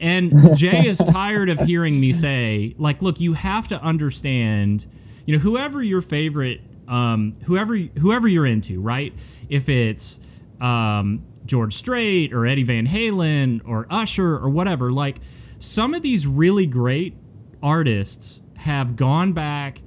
And 0.00 0.32
Jay 0.56 0.86
is 0.86 0.98
tired 0.98 1.48
of 1.48 1.60
hearing 1.60 2.00
me 2.00 2.12
say, 2.12 2.74
like, 2.78 3.00
look, 3.00 3.20
you 3.20 3.32
have 3.34 3.68
to 3.68 3.80
understand, 3.80 4.86
you 5.26 5.34
know, 5.36 5.40
whoever 5.40 5.82
your 5.82 6.02
favorite, 6.02 6.60
um, 6.88 7.34
whoever 7.44 7.76
whoever 7.76 8.28
you're 8.28 8.46
into, 8.46 8.80
right? 8.80 9.14
If 9.48 9.68
it's 9.68 10.18
um, 10.60 11.22
George 11.46 11.74
Strait 11.74 12.32
or 12.32 12.46
Eddie 12.46 12.62
Van 12.62 12.86
Halen 12.86 13.60
or 13.66 13.86
Usher 13.90 14.36
or 14.36 14.48
whatever, 14.48 14.90
like 14.90 15.20
some 15.58 15.94
of 15.94 16.02
these 16.02 16.26
really 16.26 16.66
great 16.66 17.14
artists 17.62 18.40
have 18.56 18.96
gone 18.96 19.32
back 19.32 19.80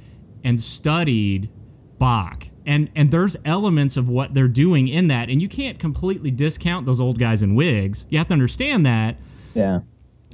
and 0.43 0.59
studied 0.59 1.49
Bach. 1.99 2.47
And 2.65 2.89
and 2.95 3.09
there's 3.11 3.37
elements 3.45 3.97
of 3.97 4.09
what 4.09 4.33
they're 4.33 4.47
doing 4.47 4.87
in 4.87 5.07
that, 5.07 5.29
and 5.29 5.41
you 5.41 5.47
can't 5.47 5.79
completely 5.79 6.31
discount 6.31 6.85
those 6.85 6.99
old 6.99 7.17
guys 7.17 7.41
in 7.41 7.55
wigs. 7.55 8.05
You 8.09 8.17
have 8.17 8.27
to 8.27 8.33
understand 8.33 8.85
that. 8.85 9.17
Yeah. 9.53 9.79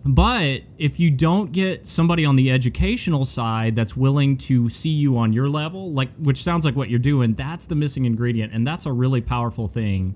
But 0.06 0.64
if 0.78 1.00
you 1.00 1.12
don't 1.12 1.52
get 1.52 1.88
somebody 1.88 2.26
on 2.26 2.36
the 2.36 2.52
educational 2.52 3.24
side 3.24 3.76
that's 3.76 3.96
willing 3.96 4.38
to 4.40 4.70
see 4.70 4.90
you 4.90 5.18
on 5.18 5.32
your 5.32 5.48
level, 5.48 5.94
like 5.94 6.14
which 6.18 6.44
sounds 6.44 6.66
like 6.66 6.76
what 6.76 6.90
you're 6.90 7.00
doing, 7.00 7.36
that's 7.36 7.68
the 7.68 7.76
missing 7.76 8.04
ingredient, 8.04 8.52
and 8.52 8.68
that's 8.68 8.86
a 8.86 8.92
really 8.92 9.22
powerful 9.22 9.68
thing. 9.68 10.16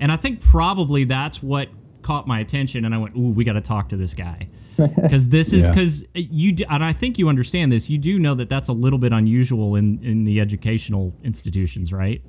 And 0.00 0.10
I 0.10 0.16
think 0.16 0.40
probably 0.40 1.04
that's 1.04 1.42
what 1.42 1.68
caught 2.02 2.26
my 2.26 2.40
attention, 2.40 2.84
and 2.84 2.94
I 2.94 2.98
went, 2.98 3.14
"Ooh, 3.16 3.30
we 3.30 3.44
got 3.44 3.52
to 3.52 3.60
talk 3.60 3.88
to 3.90 3.96
this 3.96 4.14
guy." 4.14 4.48
because 5.02 5.28
this 5.28 5.52
is 5.52 5.64
Yeah. 5.64 5.68
because 5.68 6.04
you 6.14 6.52
do, 6.52 6.64
and 6.70 6.82
I 6.82 6.92
think 6.94 7.18
you 7.18 7.28
understand 7.28 7.70
this. 7.70 7.90
You 7.90 7.98
do 7.98 8.18
know 8.18 8.34
that 8.36 8.48
that's 8.48 8.68
a 8.68 8.72
little 8.72 8.98
bit 8.98 9.12
unusual 9.12 9.76
in 9.76 10.00
in 10.02 10.24
the 10.24 10.40
educational 10.40 11.12
institutions, 11.22 11.92
right? 11.92 12.22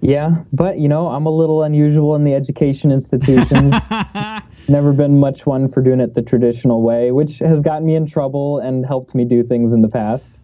Yeah, 0.00 0.44
but 0.52 0.78
you 0.78 0.88
know, 0.88 1.08
I'm 1.08 1.26
a 1.26 1.30
little 1.30 1.62
unusual 1.62 2.14
in 2.14 2.24
the 2.24 2.34
education 2.34 2.92
institutions. 2.92 3.74
Never 4.68 4.92
been 4.92 5.18
much 5.18 5.46
one 5.46 5.68
for 5.68 5.82
doing 5.82 5.98
it 6.00 6.14
the 6.14 6.22
traditional 6.22 6.82
way, 6.82 7.10
which 7.10 7.38
has 7.38 7.60
gotten 7.60 7.86
me 7.86 7.94
in 7.94 8.06
trouble 8.06 8.58
and 8.58 8.84
helped 8.84 9.14
me 9.14 9.24
do 9.24 9.42
things 9.42 9.72
in 9.72 9.82
the 9.82 9.88
past. 9.88 10.38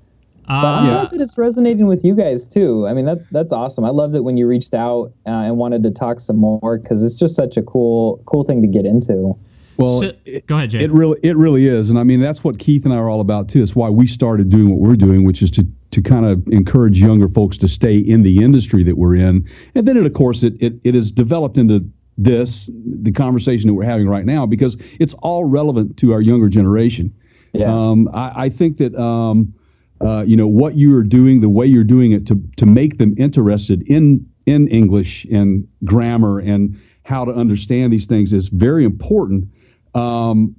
But 0.51 0.67
I'm 0.67 0.89
Uh, 0.89 1.05
that 1.07 1.21
it's 1.21 1.39
resonating 1.39 1.87
with 1.87 2.05
you 2.05 2.17
guys 2.17 2.45
too. 2.45 2.85
I 2.89 2.93
mean, 2.93 3.05
that 3.05 3.21
that's 3.31 3.53
awesome. 3.53 3.85
I 3.85 3.91
loved 3.91 4.17
it 4.17 4.25
when 4.25 4.37
you 4.37 4.49
reached 4.49 4.75
out 4.75 5.13
uh, 5.25 5.31
and 5.31 5.59
wanted 5.59 5.85
to 5.85 5.93
talk 5.93 6.19
some 6.19 6.37
more 6.37 6.79
because 6.79 7.05
it's 7.05 7.15
just 7.15 7.37
such 7.37 7.57
a 7.57 7.63
cool 7.63 8.21
cool 8.27 8.43
thing 8.43 8.61
to 8.61 8.67
get 8.67 8.85
into. 8.85 9.37
Well, 9.77 10.01
so- 10.01 10.13
it, 10.25 10.49
go 10.49 10.57
ahead, 10.57 10.71
Jay. 10.71 10.81
it 10.83 10.91
really 10.91 11.21
it 11.23 11.37
really 11.37 11.69
is, 11.69 11.89
and 11.89 12.01
I 12.01 12.03
mean 12.03 12.19
that's 12.21 12.43
what 12.43 12.59
Keith 12.59 12.85
and 12.85 12.93
I 12.93 12.97
are 12.97 13.09
all 13.09 13.21
about 13.21 13.49
too. 13.49 13.63
It's 13.63 13.77
why 13.77 13.91
we 13.91 14.09
started 14.09 14.51
doing 14.51 14.71
what 14.71 14.81
we're 14.81 14.97
doing, 14.97 15.25
which 15.25 15.41
is 15.41 15.53
to 15.53 15.65
to 15.93 16.03
kind 16.03 16.27
of 16.27 16.45
encourage 16.49 16.99
younger 16.99 17.29
folks 17.29 17.57
to 17.59 17.69
stay 17.69 17.97
in 17.97 18.23
the 18.23 18.43
industry 18.43 18.83
that 18.83 18.99
we're 18.99 19.15
in, 19.15 19.49
and 19.77 19.87
then 19.87 19.97
it, 19.97 20.05
of 20.05 20.15
course 20.15 20.43
it 20.43 20.55
it, 20.61 20.75
it 20.83 20.97
has 20.97 21.13
developed 21.13 21.59
into 21.59 21.89
this 22.19 22.69
the 22.75 23.13
conversation 23.13 23.69
that 23.69 23.75
we're 23.75 23.85
having 23.85 24.09
right 24.09 24.27
now 24.27 24.47
because 24.47 24.77
it's 24.99 25.15
all 25.23 25.45
relevant 25.45 25.97
to 25.99 26.13
our 26.13 26.21
younger 26.21 26.49
generation. 26.49 27.15
Yeah. 27.53 27.73
Um, 27.73 28.09
I, 28.13 28.45
I 28.45 28.49
think 28.49 28.77
that 28.79 28.95
um, 28.97 29.55
uh, 30.01 30.23
you 30.23 30.37
know 30.37 30.47
what 30.47 30.77
you 30.77 30.97
are 30.97 31.03
doing, 31.03 31.41
the 31.41 31.49
way 31.49 31.67
you're 31.67 31.85
doing 31.85 32.13
it, 32.13 32.27
to 32.27 32.43
to 32.57 32.67
make 32.67 32.99
them 32.99 33.15
interested 33.19 33.83
in 33.83 34.27
in 34.47 34.69
English 34.69 35.25
and 35.27 35.67
grammar 35.85 36.39
and 36.39 36.79
how 37.05 37.25
to 37.25 37.33
understand 37.33 37.93
these 37.93 38.07
things 38.07 38.33
is 38.33 38.49
very 38.49 38.85
important. 38.85 39.45
Um, 39.95 40.55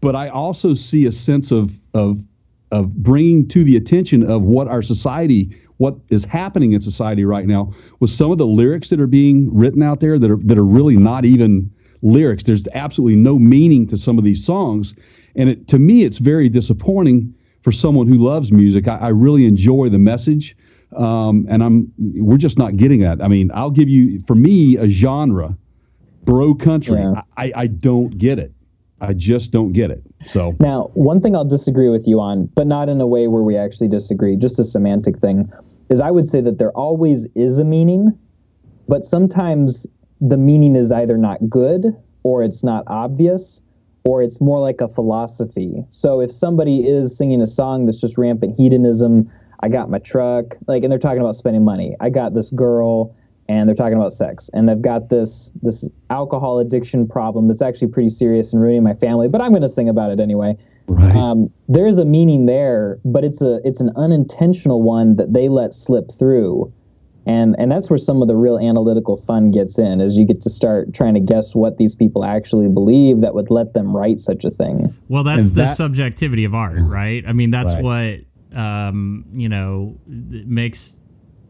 but 0.00 0.14
I 0.14 0.28
also 0.28 0.74
see 0.74 1.06
a 1.06 1.12
sense 1.12 1.50
of 1.50 1.78
of 1.94 2.22
of 2.70 2.94
bringing 2.94 3.48
to 3.48 3.64
the 3.64 3.76
attention 3.76 4.22
of 4.22 4.42
what 4.42 4.68
our 4.68 4.82
society, 4.82 5.56
what 5.78 5.96
is 6.10 6.24
happening 6.24 6.72
in 6.72 6.80
society 6.80 7.24
right 7.24 7.46
now, 7.46 7.72
with 7.98 8.10
some 8.10 8.30
of 8.30 8.38
the 8.38 8.46
lyrics 8.46 8.88
that 8.90 9.00
are 9.00 9.06
being 9.06 9.52
written 9.54 9.82
out 9.82 10.00
there 10.00 10.18
that 10.18 10.30
are 10.30 10.38
that 10.44 10.58
are 10.58 10.64
really 10.64 10.96
not 10.96 11.24
even 11.24 11.70
lyrics. 12.02 12.44
There's 12.44 12.68
absolutely 12.74 13.16
no 13.16 13.38
meaning 13.38 13.86
to 13.88 13.96
some 13.96 14.18
of 14.18 14.24
these 14.24 14.44
songs, 14.44 14.94
and 15.34 15.48
it, 15.48 15.66
to 15.68 15.78
me, 15.78 16.04
it's 16.04 16.18
very 16.18 16.48
disappointing 16.48 17.34
for 17.68 17.72
someone 17.72 18.08
who 18.08 18.14
loves 18.14 18.50
music. 18.50 18.88
I, 18.88 18.96
I 18.96 19.08
really 19.08 19.44
enjoy 19.44 19.90
the 19.90 19.98
message, 19.98 20.56
um, 20.96 21.46
and 21.50 21.62
I'm 21.62 21.92
we're 21.98 22.38
just 22.38 22.56
not 22.56 22.78
getting 22.78 23.00
that. 23.00 23.22
I 23.22 23.28
mean, 23.28 23.50
I'll 23.52 23.70
give 23.70 23.90
you 23.90 24.20
for 24.20 24.34
me 24.34 24.78
a 24.78 24.88
genre, 24.88 25.54
bro 26.24 26.54
country. 26.54 26.98
Yeah. 26.98 27.20
I, 27.36 27.52
I 27.54 27.66
don't 27.66 28.16
get 28.16 28.38
it. 28.38 28.54
I 29.02 29.12
just 29.12 29.50
don't 29.50 29.74
get 29.74 29.90
it. 29.90 30.02
So 30.28 30.56
Now, 30.60 30.90
one 30.94 31.20
thing 31.20 31.36
I'll 31.36 31.44
disagree 31.44 31.90
with 31.90 32.08
you 32.08 32.20
on, 32.20 32.46
but 32.54 32.66
not 32.66 32.88
in 32.88 33.02
a 33.02 33.06
way 33.06 33.28
where 33.28 33.42
we 33.42 33.54
actually 33.54 33.88
disagree, 33.88 34.34
just 34.34 34.58
a 34.58 34.64
semantic 34.64 35.18
thing, 35.18 35.52
is 35.90 36.00
I 36.00 36.10
would 36.10 36.26
say 36.26 36.40
that 36.40 36.56
there 36.56 36.72
always 36.72 37.26
is 37.34 37.58
a 37.58 37.64
meaning, 37.64 38.18
but 38.88 39.04
sometimes 39.04 39.86
the 40.22 40.38
meaning 40.38 40.74
is 40.74 40.90
either 40.90 41.18
not 41.18 41.50
good 41.50 41.94
or 42.22 42.42
it's 42.42 42.64
not 42.64 42.84
obvious 42.86 43.60
or 44.08 44.22
it's 44.22 44.40
more 44.40 44.58
like 44.58 44.80
a 44.80 44.88
philosophy. 44.88 45.84
So 45.90 46.22
if 46.22 46.32
somebody 46.32 46.88
is 46.88 47.14
singing 47.14 47.42
a 47.42 47.46
song 47.46 47.84
that's 47.84 48.00
just 48.00 48.16
rampant 48.16 48.56
hedonism, 48.56 49.30
I 49.60 49.68
got 49.68 49.90
my 49.90 49.98
truck, 49.98 50.56
like, 50.66 50.82
and 50.82 50.90
they're 50.90 50.98
talking 50.98 51.20
about 51.20 51.36
spending 51.36 51.62
money. 51.62 51.94
I 52.00 52.08
got 52.08 52.32
this 52.32 52.48
girl, 52.48 53.14
and 53.50 53.68
they're 53.68 53.76
talking 53.76 53.98
about 53.98 54.14
sex, 54.14 54.48
and 54.54 54.66
they've 54.66 54.80
got 54.80 55.10
this 55.10 55.50
this 55.60 55.86
alcohol 56.08 56.58
addiction 56.58 57.06
problem 57.06 57.48
that's 57.48 57.60
actually 57.60 57.88
pretty 57.88 58.08
serious 58.08 58.50
and 58.54 58.62
ruining 58.62 58.82
my 58.82 58.94
family. 58.94 59.28
But 59.28 59.42
I'm 59.42 59.50
going 59.50 59.60
to 59.60 59.68
sing 59.68 59.90
about 59.90 60.10
it 60.10 60.20
anyway. 60.20 60.56
right. 60.86 61.14
Um, 61.14 61.50
there's 61.68 61.98
a 61.98 62.06
meaning 62.06 62.46
there, 62.46 62.98
but 63.04 63.24
it's 63.24 63.42
a 63.42 63.60
it's 63.62 63.82
an 63.82 63.90
unintentional 63.96 64.82
one 64.82 65.16
that 65.16 65.34
they 65.34 65.50
let 65.50 65.74
slip 65.74 66.10
through. 66.18 66.72
And, 67.28 67.54
and 67.58 67.70
that's 67.70 67.90
where 67.90 67.98
some 67.98 68.22
of 68.22 68.28
the 68.28 68.34
real 68.36 68.58
analytical 68.58 69.18
fun 69.18 69.50
gets 69.50 69.78
in, 69.78 70.00
is 70.00 70.16
you 70.16 70.26
get 70.26 70.40
to 70.40 70.50
start 70.50 70.94
trying 70.94 71.12
to 71.14 71.20
guess 71.20 71.54
what 71.54 71.76
these 71.76 71.94
people 71.94 72.24
actually 72.24 72.68
believe 72.68 73.20
that 73.20 73.34
would 73.34 73.50
let 73.50 73.74
them 73.74 73.94
write 73.94 74.18
such 74.18 74.44
a 74.44 74.50
thing. 74.50 74.94
Well, 75.08 75.22
that's 75.24 75.48
And 75.48 75.50
the 75.50 75.62
that- 75.64 75.76
subjectivity 75.76 76.44
of 76.44 76.54
art, 76.54 76.78
right? 76.80 77.22
I 77.26 77.32
mean, 77.34 77.50
that's 77.50 77.74
Right. 77.74 77.84
what 78.52 78.58
um, 78.58 79.26
you 79.32 79.48
know 79.50 79.94
makes 80.06 80.94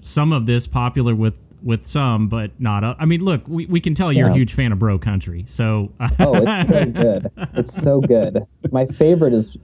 some 0.03 0.33
of 0.33 0.47
this 0.47 0.67
popular 0.67 1.15
with 1.15 1.39
with 1.63 1.87
some, 1.87 2.29
but 2.29 2.51
not. 2.61 2.83
o- 2.83 2.97
I 2.99 3.05
mean, 3.05 3.23
look, 3.25 3.43
we, 3.47 3.67
we 3.67 3.81
can 3.81 3.95
tell 3.95 4.13
you're 4.13 4.29
a 4.31 4.35
huge 4.35 4.55
fan 4.55 4.73
of 4.73 4.79
Bro 4.81 4.99
Country, 4.99 5.45
so 5.47 5.93
Oh, 6.19 6.35
it's 6.45 6.69
so 6.69 6.85
good. 6.87 7.31
It's 7.55 7.83
so 7.83 8.01
good. 8.01 8.45
My 8.73 8.87
favorite 8.87 9.33
is 9.33 9.57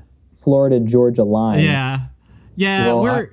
Florida 0.43 0.79
Georgia 0.81 1.25
Line. 1.25 1.61
yeah, 1.65 2.07
yeah. 2.57 2.87
Well, 2.87 3.03
we're. 3.03 3.31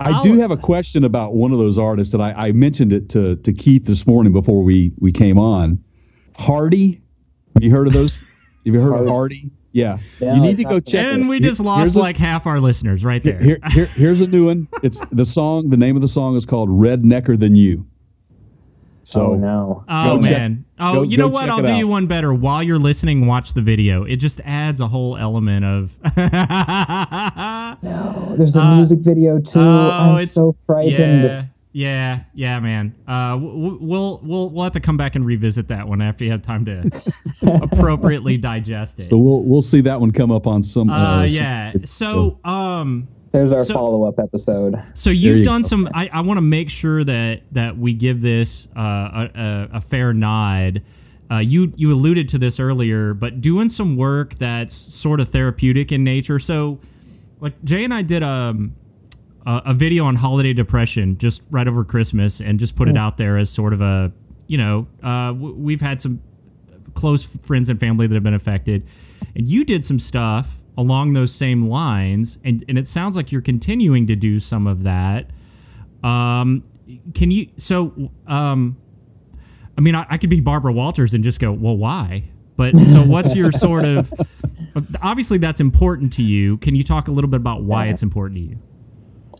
I 0.00 0.22
do 0.22 0.38
have 0.38 0.50
a 0.50 0.56
question 0.56 1.04
about 1.04 1.34
one 1.34 1.52
of 1.52 1.58
those 1.58 1.78
artists 1.78 2.12
that 2.12 2.20
I, 2.20 2.32
I 2.32 2.52
mentioned 2.52 2.92
it 2.92 3.08
to, 3.10 3.36
to 3.36 3.52
Keith 3.52 3.84
this 3.86 4.06
morning 4.06 4.32
before 4.32 4.62
we, 4.62 4.92
we 4.98 5.12
came 5.12 5.38
on. 5.38 5.82
Hardy. 6.36 7.00
Have 7.54 7.62
you 7.62 7.70
heard 7.70 7.86
of 7.86 7.92
those? 7.92 8.18
Have 8.66 8.74
you 8.74 8.80
heard 8.80 8.94
of 8.94 9.06
Hardy? 9.08 9.50
Yeah. 9.72 9.98
Yeah, 10.20 10.34
you 10.36 10.40
need 10.42 10.56
to 10.58 10.64
go 10.64 10.80
check 10.80 11.04
And 11.06 11.22
it. 11.24 11.26
we 11.26 11.38
Here- 11.38 11.48
just 11.48 11.60
lost 11.60 11.94
a- 11.94 11.98
like 11.98 12.16
half 12.16 12.46
our 12.46 12.60
listeners 12.60 13.04
right 13.04 13.22
there. 13.22 13.38
here, 13.40 13.58
here, 13.70 13.86
here's 13.86 14.20
a 14.20 14.26
new 14.26 14.46
one. 14.46 14.68
It's 14.82 15.00
the 15.12 15.24
song. 15.24 15.70
The 15.70 15.76
name 15.76 15.96
of 15.96 16.02
the 16.02 16.08
song 16.08 16.36
is 16.36 16.44
called 16.44 16.68
"Rednecker 16.68 17.38
Than 17.40 17.56
You." 17.56 17.86
So 19.04 19.32
oh 19.32 19.34
no. 19.34 19.84
Oh 19.88 20.16
Go 20.16 20.22
check- 20.22 20.38
man! 20.38 20.64
oh, 20.78 20.92
go- 20.94 21.02
you 21.02 21.16
know 21.16 21.28
what? 21.28 21.48
I'll 21.50 21.60
do 21.62 21.72
out. 21.72 21.76
you 21.78 21.88
one 21.88 22.06
better. 22.06 22.32
While 22.32 22.62
you're 22.62 22.78
listening, 22.78 23.26
watch 23.26 23.52
the 23.52 23.60
video. 23.62 24.04
It 24.04 24.16
just 24.16 24.40
adds 24.44 24.80
a 24.80 24.86
whole 24.88 25.16
element 25.16 25.64
of. 25.64 25.96
no, 27.82 28.34
There's 28.36 28.56
a 28.56 28.60
Uh, 28.62 28.76
music 28.76 29.00
video 29.00 29.38
too. 29.40 29.58
oh, 29.60 29.90
I'm 29.90 30.26
so 30.26 30.54
frightened. 30.66 31.24
Yeah, 31.24 31.44
yeah, 31.72 32.20
yeah, 32.34 32.60
man. 32.60 32.94
Uh, 33.08 33.30
w- 33.32 33.52
w- 33.52 33.78
we'll 33.80 34.20
we'll 34.22 34.50
we'll 34.50 34.64
have 34.64 34.72
to 34.74 34.80
come 34.80 34.96
back 34.96 35.14
and 35.16 35.24
revisit 35.24 35.68
that 35.68 35.88
one 35.88 36.00
after 36.02 36.24
you 36.24 36.30
have 36.30 36.42
time 36.42 36.64
to 36.66 36.90
appropriately 37.62 38.36
digest 38.36 38.98
it. 39.00 39.08
so 39.08 39.16
we'll 39.16 39.42
we'll 39.42 39.62
see 39.62 39.80
that 39.80 40.00
one 40.00 40.10
come 40.10 40.30
up 40.30 40.46
on 40.46 40.62
some. 40.62 40.90
uh, 40.90 41.22
some- 41.26 41.34
yeah. 41.34 41.72
So 41.86 42.38
um. 42.44 43.08
There's 43.32 43.52
our 43.52 43.64
So- 43.64 43.74
follow-up 43.74 44.18
episode. 44.18 44.74
So 44.94 45.10
you've 45.10 45.38
you 45.38 45.44
done 45.44 45.62
go. 45.62 45.68
some. 45.68 45.88
I, 45.94 46.08
I 46.12 46.20
want 46.20 46.36
to 46.36 46.42
make 46.42 46.68
sure 46.70 47.02
that 47.04 47.42
that 47.52 47.76
we 47.78 47.94
give 47.94 48.20
this 48.20 48.68
uh, 48.76 48.80
a, 48.80 49.30
a, 49.34 49.68
a 49.78 49.80
fair 49.80 50.12
nod. 50.12 50.82
Uh, 51.30 51.38
you 51.38 51.72
you 51.76 51.90
alluded 51.92 52.28
to 52.28 52.38
this 52.38 52.60
earlier, 52.60 53.14
but 53.14 53.40
doing 53.40 53.68
some 53.70 53.96
work 53.96 54.34
that's 54.36 54.74
sort 54.74 55.18
of 55.18 55.30
therapeutic 55.30 55.90
in 55.90 56.04
nature. 56.04 56.38
So, 56.38 56.78
like 57.40 57.54
Jay 57.64 57.84
and 57.84 57.94
I 57.94 58.02
did 58.02 58.22
um, 58.22 58.74
a 59.46 59.62
a 59.66 59.74
video 59.74 60.04
on 60.04 60.14
holiday 60.16 60.52
depression 60.52 61.16
just 61.16 61.40
right 61.50 61.66
over 61.66 61.84
Christmas, 61.84 62.40
and 62.40 62.60
just 62.60 62.76
put 62.76 62.86
it 62.88 62.98
out 62.98 63.16
there 63.16 63.38
as 63.38 63.48
sort 63.48 63.72
of 63.72 63.80
a 63.80 64.12
you 64.46 64.58
know 64.58 64.86
uh, 65.02 65.28
w- 65.28 65.54
we've 65.54 65.80
had 65.80 66.02
some 66.02 66.20
close 66.92 67.24
friends 67.24 67.70
and 67.70 67.80
family 67.80 68.06
that 68.06 68.14
have 68.14 68.22
been 68.22 68.34
affected, 68.34 68.86
and 69.34 69.46
you 69.48 69.64
did 69.64 69.86
some 69.86 69.98
stuff 69.98 70.58
along 70.76 71.12
those 71.12 71.34
same 71.34 71.68
lines, 71.68 72.38
and 72.44 72.64
and 72.68 72.78
it 72.78 72.88
sounds 72.88 73.16
like 73.16 73.32
you're 73.32 73.42
continuing 73.42 74.06
to 74.06 74.16
do 74.16 74.40
some 74.40 74.66
of 74.66 74.84
that. 74.84 75.30
Um, 76.02 76.64
can 77.14 77.30
you? 77.30 77.48
So, 77.56 78.10
um, 78.26 78.76
I 79.76 79.80
mean, 79.80 79.94
I, 79.94 80.06
I 80.10 80.18
could 80.18 80.30
be 80.30 80.40
Barbara 80.40 80.72
Walters 80.72 81.14
and 81.14 81.22
just 81.22 81.40
go, 81.40 81.52
well, 81.52 81.76
why? 81.76 82.24
But 82.56 82.76
so, 82.86 83.02
what's 83.02 83.34
your 83.34 83.52
sort 83.52 83.84
of? 83.84 84.12
Obviously, 85.02 85.38
that's 85.38 85.60
important 85.60 86.12
to 86.14 86.22
you. 86.22 86.58
Can 86.58 86.74
you 86.74 86.84
talk 86.84 87.08
a 87.08 87.10
little 87.10 87.30
bit 87.30 87.38
about 87.38 87.62
why 87.62 87.86
it's 87.86 88.02
important 88.02 88.38
to 88.38 88.44
you? 88.44 88.58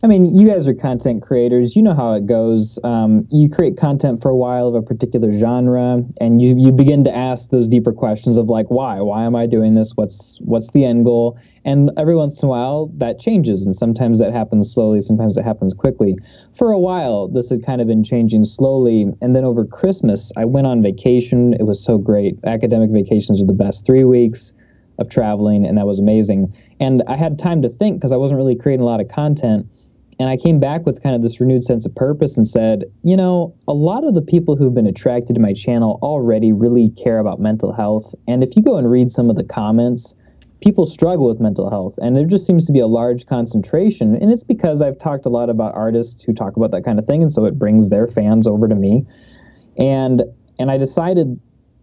I 0.03 0.07
mean, 0.07 0.37
you 0.37 0.49
guys 0.49 0.67
are 0.67 0.73
content 0.73 1.21
creators. 1.21 1.77
You 1.77 1.81
know 1.81 1.93
how 1.93 2.11
it 2.11 2.25
goes. 2.25 2.77
Um, 2.83 3.25
you 3.31 3.49
create 3.49 3.77
content 3.77 4.21
for 4.21 4.27
a 4.27 4.35
while 4.35 4.67
of 4.67 4.75
a 4.75 4.81
particular 4.81 5.31
genre, 5.31 6.03
and 6.19 6.41
you 6.41 6.55
you 6.57 6.73
begin 6.73 7.05
to 7.05 7.15
ask 7.15 7.51
those 7.51 7.69
deeper 7.69 7.93
questions 7.93 8.35
of 8.35 8.49
like, 8.49 8.65
why? 8.67 8.99
Why 8.99 9.23
am 9.23 9.33
I 9.33 9.45
doing 9.45 9.75
this? 9.75 9.93
What's 9.95 10.39
what's 10.41 10.69
the 10.71 10.83
end 10.83 11.05
goal? 11.05 11.39
And 11.63 11.89
every 11.97 12.15
once 12.15 12.41
in 12.41 12.47
a 12.47 12.49
while, 12.49 12.91
that 12.97 13.17
changes, 13.17 13.65
and 13.65 13.73
sometimes 13.73 14.19
that 14.19 14.33
happens 14.33 14.73
slowly. 14.73 14.99
Sometimes 14.99 15.37
it 15.37 15.45
happens 15.45 15.73
quickly. 15.73 16.17
For 16.53 16.73
a 16.73 16.79
while, 16.79 17.29
this 17.29 17.49
had 17.49 17.65
kind 17.65 17.79
of 17.79 17.87
been 17.87 18.03
changing 18.03 18.43
slowly, 18.43 19.09
and 19.21 19.33
then 19.33 19.45
over 19.45 19.63
Christmas, 19.63 20.33
I 20.35 20.43
went 20.43 20.67
on 20.67 20.81
vacation. 20.81 21.53
It 21.53 21.63
was 21.63 21.81
so 21.81 21.97
great. 21.97 22.37
Academic 22.43 22.89
vacations 22.89 23.41
are 23.41 23.45
the 23.45 23.53
best. 23.53 23.85
Three 23.85 24.03
weeks 24.03 24.51
of 24.99 25.09
traveling, 25.09 25.65
and 25.65 25.77
that 25.77 25.87
was 25.87 25.97
amazing. 25.97 26.53
And 26.81 27.03
I 27.07 27.15
had 27.15 27.39
time 27.39 27.61
to 27.61 27.69
think 27.69 27.99
because 27.99 28.11
I 28.11 28.17
wasn't 28.17 28.37
really 28.37 28.55
creating 28.55 28.81
a 28.81 28.85
lot 28.85 28.99
of 28.99 29.07
content. 29.07 29.65
And 30.19 30.29
I 30.29 30.37
came 30.37 30.59
back 30.59 30.85
with 30.85 31.01
kind 31.01 31.15
of 31.15 31.21
this 31.21 31.39
renewed 31.39 31.63
sense 31.63 31.85
of 31.85 31.95
purpose 31.95 32.37
and 32.37 32.47
said, 32.47 32.83
you 33.03 33.17
know, 33.17 33.55
a 33.67 33.73
lot 33.73 34.03
of 34.03 34.13
the 34.13 34.21
people 34.21 34.55
who've 34.55 34.73
been 34.73 34.87
attracted 34.87 35.35
to 35.35 35.41
my 35.41 35.53
channel 35.53 35.99
already 36.01 36.51
really 36.51 36.89
care 36.91 37.19
about 37.19 37.39
mental 37.39 37.73
health. 37.73 38.13
And 38.27 38.43
if 38.43 38.55
you 38.55 38.61
go 38.61 38.77
and 38.77 38.89
read 38.89 39.11
some 39.11 39.29
of 39.29 39.35
the 39.35 39.43
comments, 39.43 40.15
people 40.61 40.85
struggle 40.85 41.27
with 41.27 41.39
mental 41.39 41.69
health. 41.69 41.95
And 42.01 42.15
there 42.15 42.25
just 42.25 42.45
seems 42.45 42.65
to 42.65 42.71
be 42.71 42.79
a 42.79 42.87
large 42.87 43.25
concentration. 43.25 44.15
And 44.15 44.31
it's 44.31 44.43
because 44.43 44.81
I've 44.81 44.97
talked 44.97 45.25
a 45.25 45.29
lot 45.29 45.49
about 45.49 45.75
artists 45.75 46.23
who 46.23 46.33
talk 46.33 46.55
about 46.55 46.71
that 46.71 46.85
kind 46.85 46.99
of 46.99 47.05
thing. 47.05 47.21
And 47.21 47.31
so 47.31 47.45
it 47.45 47.59
brings 47.59 47.89
their 47.89 48.07
fans 48.07 48.47
over 48.47 48.67
to 48.67 48.75
me. 48.75 49.05
And 49.77 50.23
and 50.59 50.69
I 50.69 50.77
decided, 50.77 51.39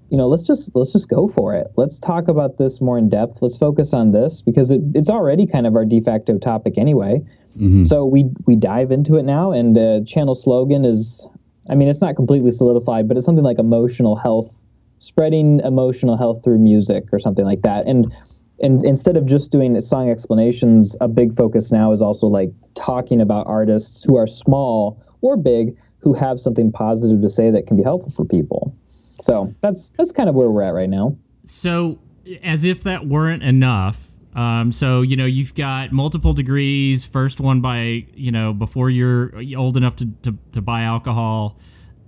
you 0.09 0.17
know, 0.17 0.29
let's 0.29 0.45
just 0.47 0.71
let's 0.75 0.93
just 0.93 1.09
go 1.09 1.29
for 1.29 1.55
it. 1.55 1.67
Let's 1.77 1.99
talk 1.99 2.29
about 2.29 2.57
this 2.57 2.81
more 2.81 2.97
in 2.97 3.09
depth. 3.09 3.43
Let's 3.43 3.57
focus 3.57 3.93
on 3.93 4.13
this 4.13 4.41
because 4.41 4.71
it, 4.71 4.81
it's 4.95 5.11
already 5.11 5.47
kind 5.47 5.67
of 5.67 5.75
our 5.75 5.85
de 5.85 6.01
facto 6.01 6.39
topic 6.39 6.79
anyway. 6.79 7.21
Mm-hmm. 7.57 7.85
So 7.85 8.05
we 8.05 8.27
we 8.47 8.57
dive 8.57 8.93
into 8.93 9.17
it 9.17 9.25
now, 9.25 9.53
and 9.53 9.77
uh, 9.77 10.01
channel 10.05 10.35
slogan 10.35 10.85
is, 10.85 11.27
I 11.69 11.75
mean, 11.75 11.89
it's 11.89 12.01
not 12.01 12.17
completely 12.17 12.53
solidified, 12.53 13.09
but 13.09 13.17
it's 13.17 13.27
something 13.27 13.45
like 13.45 13.59
emotional 13.59 14.17
health, 14.17 14.55
spreading 14.99 15.61
emotional 15.61 16.17
health 16.17 16.43
through 16.45 16.59
music 16.59 17.05
or 17.13 17.19
something 17.19 17.45
like 17.45 17.63
that. 17.63 17.87
And 17.87 18.15
and 18.61 18.85
instead 18.85 19.17
of 19.17 19.27
just 19.27 19.51
doing 19.51 19.81
song 19.81 20.11
explanations, 20.11 20.95
a 21.01 21.09
big 21.09 21.35
focus 21.35 21.73
now 21.73 21.93
is 21.93 22.03
also 22.03 22.27
like 22.27 22.53
talking 22.75 23.21
about 23.21 23.47
artists 23.47 24.05
who 24.05 24.17
are 24.17 24.27
small 24.27 25.03
or 25.23 25.37
big 25.37 25.77
who 25.99 26.15
have 26.15 26.41
something 26.41 26.71
positive 26.73 27.21
to 27.21 27.29
say 27.29 27.51
that 27.51 27.67
can 27.67 27.77
be 27.77 27.83
helpful 27.83 28.11
for 28.11 28.25
people. 28.25 28.75
So 29.21 29.53
that's 29.61 29.91
that's 29.99 30.13
kind 30.13 30.29
of 30.29 30.35
where 30.35 30.51
we're 30.51 30.63
at 30.63 30.75
right 30.75 30.89
now. 30.89 31.17
So 31.47 31.99
as 32.43 32.65
if 32.65 32.83
that 32.85 33.07
weren't 33.07 33.43
enough, 33.43 34.10
um, 34.35 34.71
so 34.71 35.03
you 35.03 35.17
know 35.17 35.27
you've 35.27 35.55
got 35.55 35.93
multiple 35.93 36.33
degrees. 36.33 37.05
First 37.05 37.41
one 37.41 37.61
by 37.61 38.07
you 38.15 38.31
know 38.31 38.53
before 38.53 38.89
you're 38.91 39.33
old 39.57 39.77
enough 39.77 39.97
to 39.97 40.07
to, 40.23 40.37
to 40.53 40.61
buy 40.61 40.83
alcohol. 40.83 41.59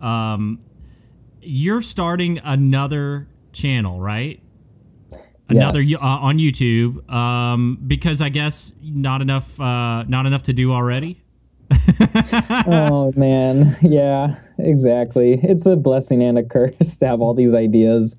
Um, 0.00 0.61
you're 1.41 1.83
starting 1.83 2.38
another 2.45 3.26
channel, 3.52 4.00
right? 4.00 4.41
Another 5.49 5.83
yes. 5.83 6.00
uh, 6.00 6.07
on 6.07 6.38
YouTube 6.38 7.11
um, 7.12 7.79
because 7.87 8.21
I 8.21 8.29
guess 8.29 8.73
not 8.81 9.21
enough 9.21 9.61
uh, 9.61 10.05
not 10.05 10.26
enough 10.26 10.45
to 10.45 10.52
do 10.52 10.73
already. 10.73 11.21
oh 12.67 13.12
man, 13.17 13.76
yeah, 13.83 14.37
exactly. 14.59 15.41
It's 15.43 15.67
a 15.67 15.75
blessing 15.75 16.23
and 16.23 16.38
a 16.38 16.45
curse 16.45 16.97
to 17.00 17.07
have 17.07 17.21
all 17.21 17.35
these 17.35 17.52
ideas 17.52 18.17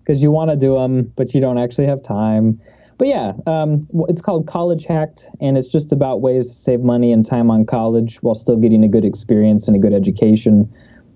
because 0.00 0.22
you 0.22 0.30
want 0.30 0.50
to 0.50 0.56
do 0.56 0.74
them, 0.76 1.10
but 1.16 1.34
you 1.34 1.40
don't 1.40 1.58
actually 1.58 1.86
have 1.86 2.02
time 2.02 2.60
but 2.98 3.08
yeah, 3.08 3.32
um, 3.46 3.86
it's 4.08 4.22
called 4.22 4.46
College 4.46 4.86
Hacked, 4.86 5.26
and 5.40 5.58
it's 5.58 5.68
just 5.68 5.92
about 5.92 6.22
ways 6.22 6.46
to 6.46 6.52
save 6.52 6.80
money 6.80 7.12
and 7.12 7.26
time 7.26 7.50
on 7.50 7.66
college 7.66 8.16
while 8.22 8.34
still 8.34 8.56
getting 8.56 8.84
a 8.84 8.88
good 8.88 9.04
experience 9.04 9.68
and 9.68 9.76
a 9.76 9.78
good 9.78 9.92
education. 9.92 10.72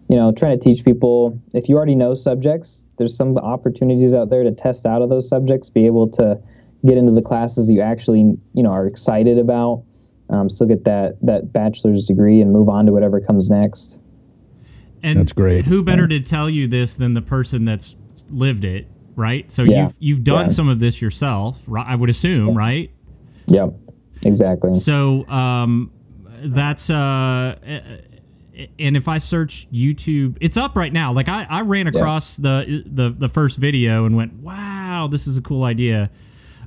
You 0.08 0.16
know, 0.16 0.32
trying 0.32 0.58
to 0.58 0.62
teach 0.62 0.84
people 0.84 1.40
if 1.54 1.68
you 1.68 1.76
already 1.76 1.94
know 1.94 2.14
subjects, 2.14 2.84
there's 2.98 3.16
some 3.16 3.38
opportunities 3.38 4.14
out 4.14 4.28
there 4.28 4.42
to 4.42 4.52
test 4.52 4.84
out 4.84 5.00
of 5.00 5.08
those 5.08 5.28
subjects, 5.28 5.70
be 5.70 5.86
able 5.86 6.08
to 6.10 6.38
get 6.84 6.98
into 6.98 7.12
the 7.12 7.22
classes 7.22 7.70
you 7.70 7.80
actually 7.80 8.36
you 8.52 8.62
know 8.62 8.70
are 8.70 8.86
excited 8.86 9.38
about, 9.38 9.82
um, 10.28 10.50
still 10.50 10.66
get 10.66 10.84
that 10.84 11.16
that 11.22 11.50
bachelor's 11.52 12.06
degree 12.06 12.42
and 12.42 12.52
move 12.52 12.68
on 12.68 12.84
to 12.86 12.92
whatever 12.92 13.20
comes 13.20 13.48
next. 13.48 13.98
And 15.02 15.18
that's 15.18 15.32
great. 15.32 15.64
Who 15.64 15.82
better 15.82 16.06
to 16.06 16.20
tell 16.20 16.50
you 16.50 16.68
this 16.68 16.94
than 16.94 17.14
the 17.14 17.22
person 17.22 17.64
that's 17.64 17.96
lived 18.28 18.66
it 18.66 18.86
right? 19.16 19.50
So 19.50 19.62
yeah. 19.62 19.84
you've 19.84 19.96
you've 19.98 20.24
done 20.24 20.46
yeah. 20.46 20.54
some 20.54 20.68
of 20.68 20.80
this 20.80 21.00
yourself, 21.00 21.60
right? 21.66 21.86
I 21.86 21.94
would 21.94 22.10
assume, 22.10 22.56
right? 22.56 22.90
Yep, 23.46 23.74
exactly. 24.22 24.74
So 24.74 25.26
um, 25.28 25.90
that's 26.44 26.90
uh, 26.90 27.56
and 28.78 28.96
if 28.96 29.08
I 29.08 29.18
search 29.18 29.66
YouTube, 29.72 30.36
it's 30.40 30.56
up 30.56 30.76
right 30.76 30.92
now. 30.92 31.12
Like 31.12 31.28
I, 31.28 31.46
I 31.48 31.62
ran 31.62 31.86
across 31.86 32.38
yeah. 32.38 32.42
the 32.42 32.82
the 32.86 33.10
the 33.10 33.28
first 33.28 33.58
video 33.58 34.04
and 34.06 34.16
went, 34.16 34.34
wow, 34.34 35.08
this 35.10 35.26
is 35.26 35.36
a 35.36 35.42
cool 35.42 35.64
idea. 35.64 36.10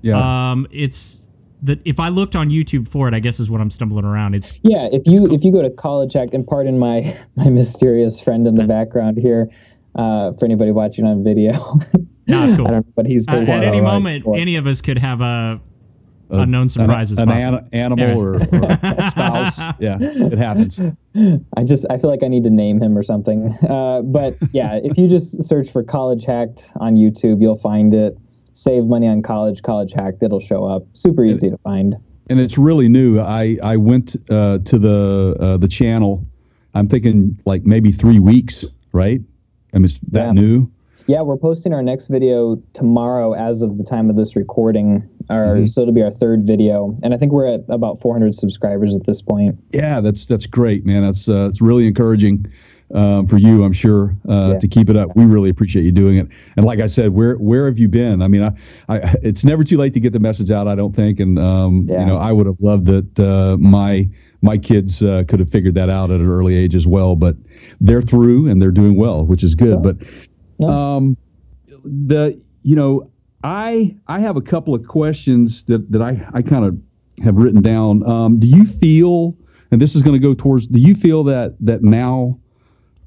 Yeah. 0.02 0.52
Um, 0.52 0.68
it's 0.72 1.20
that 1.64 1.80
if 1.86 2.00
I 2.00 2.10
looked 2.10 2.36
on 2.36 2.50
YouTube 2.50 2.88
for 2.88 3.08
it, 3.08 3.14
I 3.14 3.20
guess 3.20 3.40
is 3.40 3.50
what 3.50 3.62
I'm 3.62 3.72
stumbling 3.72 4.06
around. 4.06 4.36
It's 4.36 4.54
yeah. 4.64 4.90
If 4.92 5.04
you 5.06 5.20
cool. 5.20 5.34
if 5.34 5.44
you 5.44 5.52
go 5.52 5.62
to 5.62 5.70
College 5.70 6.14
Hacked, 6.14 6.34
and 6.34 6.46
pardon 6.46 6.78
my 6.78 7.18
my 7.36 7.50
mysterious 7.50 8.22
friend 8.22 8.46
in 8.48 8.56
the 8.56 8.66
background 8.66 9.18
here, 9.18 9.50
uh, 9.96 10.34
for 10.34 10.46
anybody 10.46 10.72
watching 10.72 11.06
on 11.06 11.24
video. 11.24 11.80
No, 12.28 12.46
it's 12.46 12.56
cool. 12.56 12.66
Know, 12.66 12.86
but 12.96 13.06
he's 13.06 13.26
uh, 13.28 13.34
at 13.34 13.50
any 13.50 13.82
moment, 13.82 14.26
any 14.36 14.56
of 14.56 14.68
us 14.68 14.82
could 14.82 14.98
have 14.98 15.22
a 15.22 15.60
unknown 16.30 16.70
surprises. 16.70 17.18
An, 17.18 17.30
an 17.30 17.68
animal 17.72 18.08
yeah. 18.08 18.16
or, 18.16 18.36
or 18.36 18.42
a 18.42 19.10
spouse. 19.12 19.60
Yeah, 19.80 19.98
it 20.00 20.38
happens. 20.38 20.80
I 21.58 21.64
just 21.64 21.86
I 21.90 21.98
feel 21.98 22.10
like 22.10 22.24
I 22.24 22.28
need 22.28 22.44
to 22.44 22.50
name 22.50 22.82
him 22.82 22.98
or 22.98 23.04
something. 23.04 23.56
Uh, 23.74 24.02
but 24.02 24.38
yeah, 24.52 24.80
if 24.84 24.98
you 24.98 25.08
just 25.08 25.42
search 25.44 25.72
for 25.72 25.84
College 25.84 26.26
Hacked 26.26 26.70
on 26.80 26.96
YouTube, 26.96 27.42
you'll 27.42 27.58
find 27.58 27.94
it. 27.94 28.18
Save 28.54 28.86
money 28.86 29.08
on 29.08 29.24
college, 29.24 29.64
College 29.64 29.94
Hacked. 29.94 30.22
It'll 30.22 30.40
show 30.40 30.64
up. 30.66 30.84
Super 30.94 31.26
easy 31.26 31.50
to 31.50 31.58
find. 31.60 31.96
And 32.30 32.40
it's 32.40 32.58
really 32.58 32.88
new. 32.88 33.20
I 33.20 33.58
I 33.64 33.78
went 33.78 34.16
uh, 34.30 34.60
to 34.60 34.78
the 34.78 35.36
uh, 35.40 35.58
the 35.58 35.68
channel. 35.68 36.26
I'm 36.76 36.88
thinking 36.88 37.40
like 37.46 37.66
maybe 37.66 37.92
three 37.92 38.20
weeks, 38.20 38.64
right? 38.92 39.22
I 39.74 39.78
mean, 39.80 39.90
that 40.12 40.28
yeah. 40.28 40.32
new. 40.34 40.72
Yeah, 41.08 41.22
we're 41.22 41.38
posting 41.38 41.74
our 41.74 41.84
next 41.84 42.08
video 42.08 42.62
tomorrow 42.74 43.34
as 43.34 43.62
of 43.62 43.78
the 43.78 43.84
time 43.84 44.10
of 44.10 44.16
this 44.16 44.36
recording. 44.36 45.08
Our, 45.30 45.56
mm-hmm. 45.56 45.66
So 45.68 45.82
it'll 45.82 45.94
be 45.94 46.02
our 46.02 46.12
third 46.12 46.46
video, 46.46 46.98
and 47.04 47.14
I 47.14 47.18
think 47.18 47.32
we're 47.32 47.48
at 47.48 47.62
about 47.70 48.02
400 48.02 48.36
subscribers 48.36 48.96
at 48.96 49.06
this 49.06 49.22
point. 49.22 49.58
Yeah, 49.72 50.02
that's 50.02 50.26
that's 50.26 50.46
great, 50.46 50.86
man. 50.86 51.04
That's 51.04 51.28
uh, 51.28 51.48
it's 51.50 51.62
really 51.62 51.88
encouraging 51.88 52.46
um, 52.94 53.26
for 53.28 53.38
you, 53.38 53.64
I'm 53.64 53.74
sure, 53.74 54.16
uh, 54.30 54.52
yeah. 54.52 54.60
to 54.60 54.68
keep 54.68 54.90
it 54.90 54.96
up. 54.96 55.16
We 55.16 55.26
really 55.26 55.50
appreciate 55.50 55.84
you 55.84 55.92
doing 55.92 56.18
it. 56.18 56.28
And 56.58 56.66
like 56.66 56.80
I 56.80 56.88
said, 56.88 57.12
where 57.14 57.36
where 57.36 57.66
have 57.66 57.80
you 57.80 57.88
been? 57.88 58.22
I 58.22 58.28
mean, 58.28 58.44
I, 58.44 58.52
I 58.88 59.16
it's 59.24 59.44
never 59.44 59.64
too 59.64 59.78
late 59.78 59.94
to 59.96 60.00
get 60.00 60.14
the 60.14 60.20
message 60.20 60.52
out. 60.52 60.68
I 60.68 60.76
don't 60.76 60.96
think, 60.96 61.20
and 61.20 61.40
um, 61.40 61.88
yeah. 61.90 62.02
you 62.02 62.06
know, 62.06 62.18
I 62.18 62.32
would 62.32 62.46
have 62.46 62.60
loved 62.60 62.86
that 62.88 63.20
uh, 63.20 63.58
my 63.58 64.08
my 64.42 64.58
kids 64.58 65.02
uh, 65.02 65.24
could 65.28 65.40
have 65.40 65.50
figured 65.50 65.76
that 65.76 65.90
out 65.90 66.12
at 66.12 66.20
an 66.20 66.30
early 66.30 66.56
age 66.56 66.76
as 66.76 66.86
well. 66.86 67.16
But 67.16 67.36
they're 67.82 68.02
through 68.02 68.50
and 68.50 68.62
they're 68.62 68.72
doing 68.72 68.96
well, 68.96 69.26
which 69.26 69.44
is 69.44 69.56
good. 69.56 69.82
But 69.82 69.98
um, 70.62 71.18
the 71.84 72.40
you 72.62 72.76
know, 72.76 73.10
I 73.44 73.96
I 74.08 74.20
have 74.20 74.38
a 74.38 74.42
couple 74.42 74.74
of 74.74 74.88
questions 74.88 75.64
that 75.64 75.92
that 75.92 76.02
I 76.02 76.26
I 76.34 76.42
kind 76.42 76.66
of 76.66 76.78
have 77.24 77.36
written 77.38 77.62
down. 77.62 78.08
Um, 78.10 78.40
do 78.40 78.48
you 78.48 78.66
feel, 78.66 79.36
and 79.72 79.82
this 79.82 79.96
is 79.96 80.02
going 80.02 80.20
to 80.20 80.28
go 80.28 80.34
towards, 80.34 80.68
do 80.68 80.80
you 80.80 80.96
feel 80.96 81.24
that 81.26 81.56
that 81.60 81.84
now, 81.84 82.40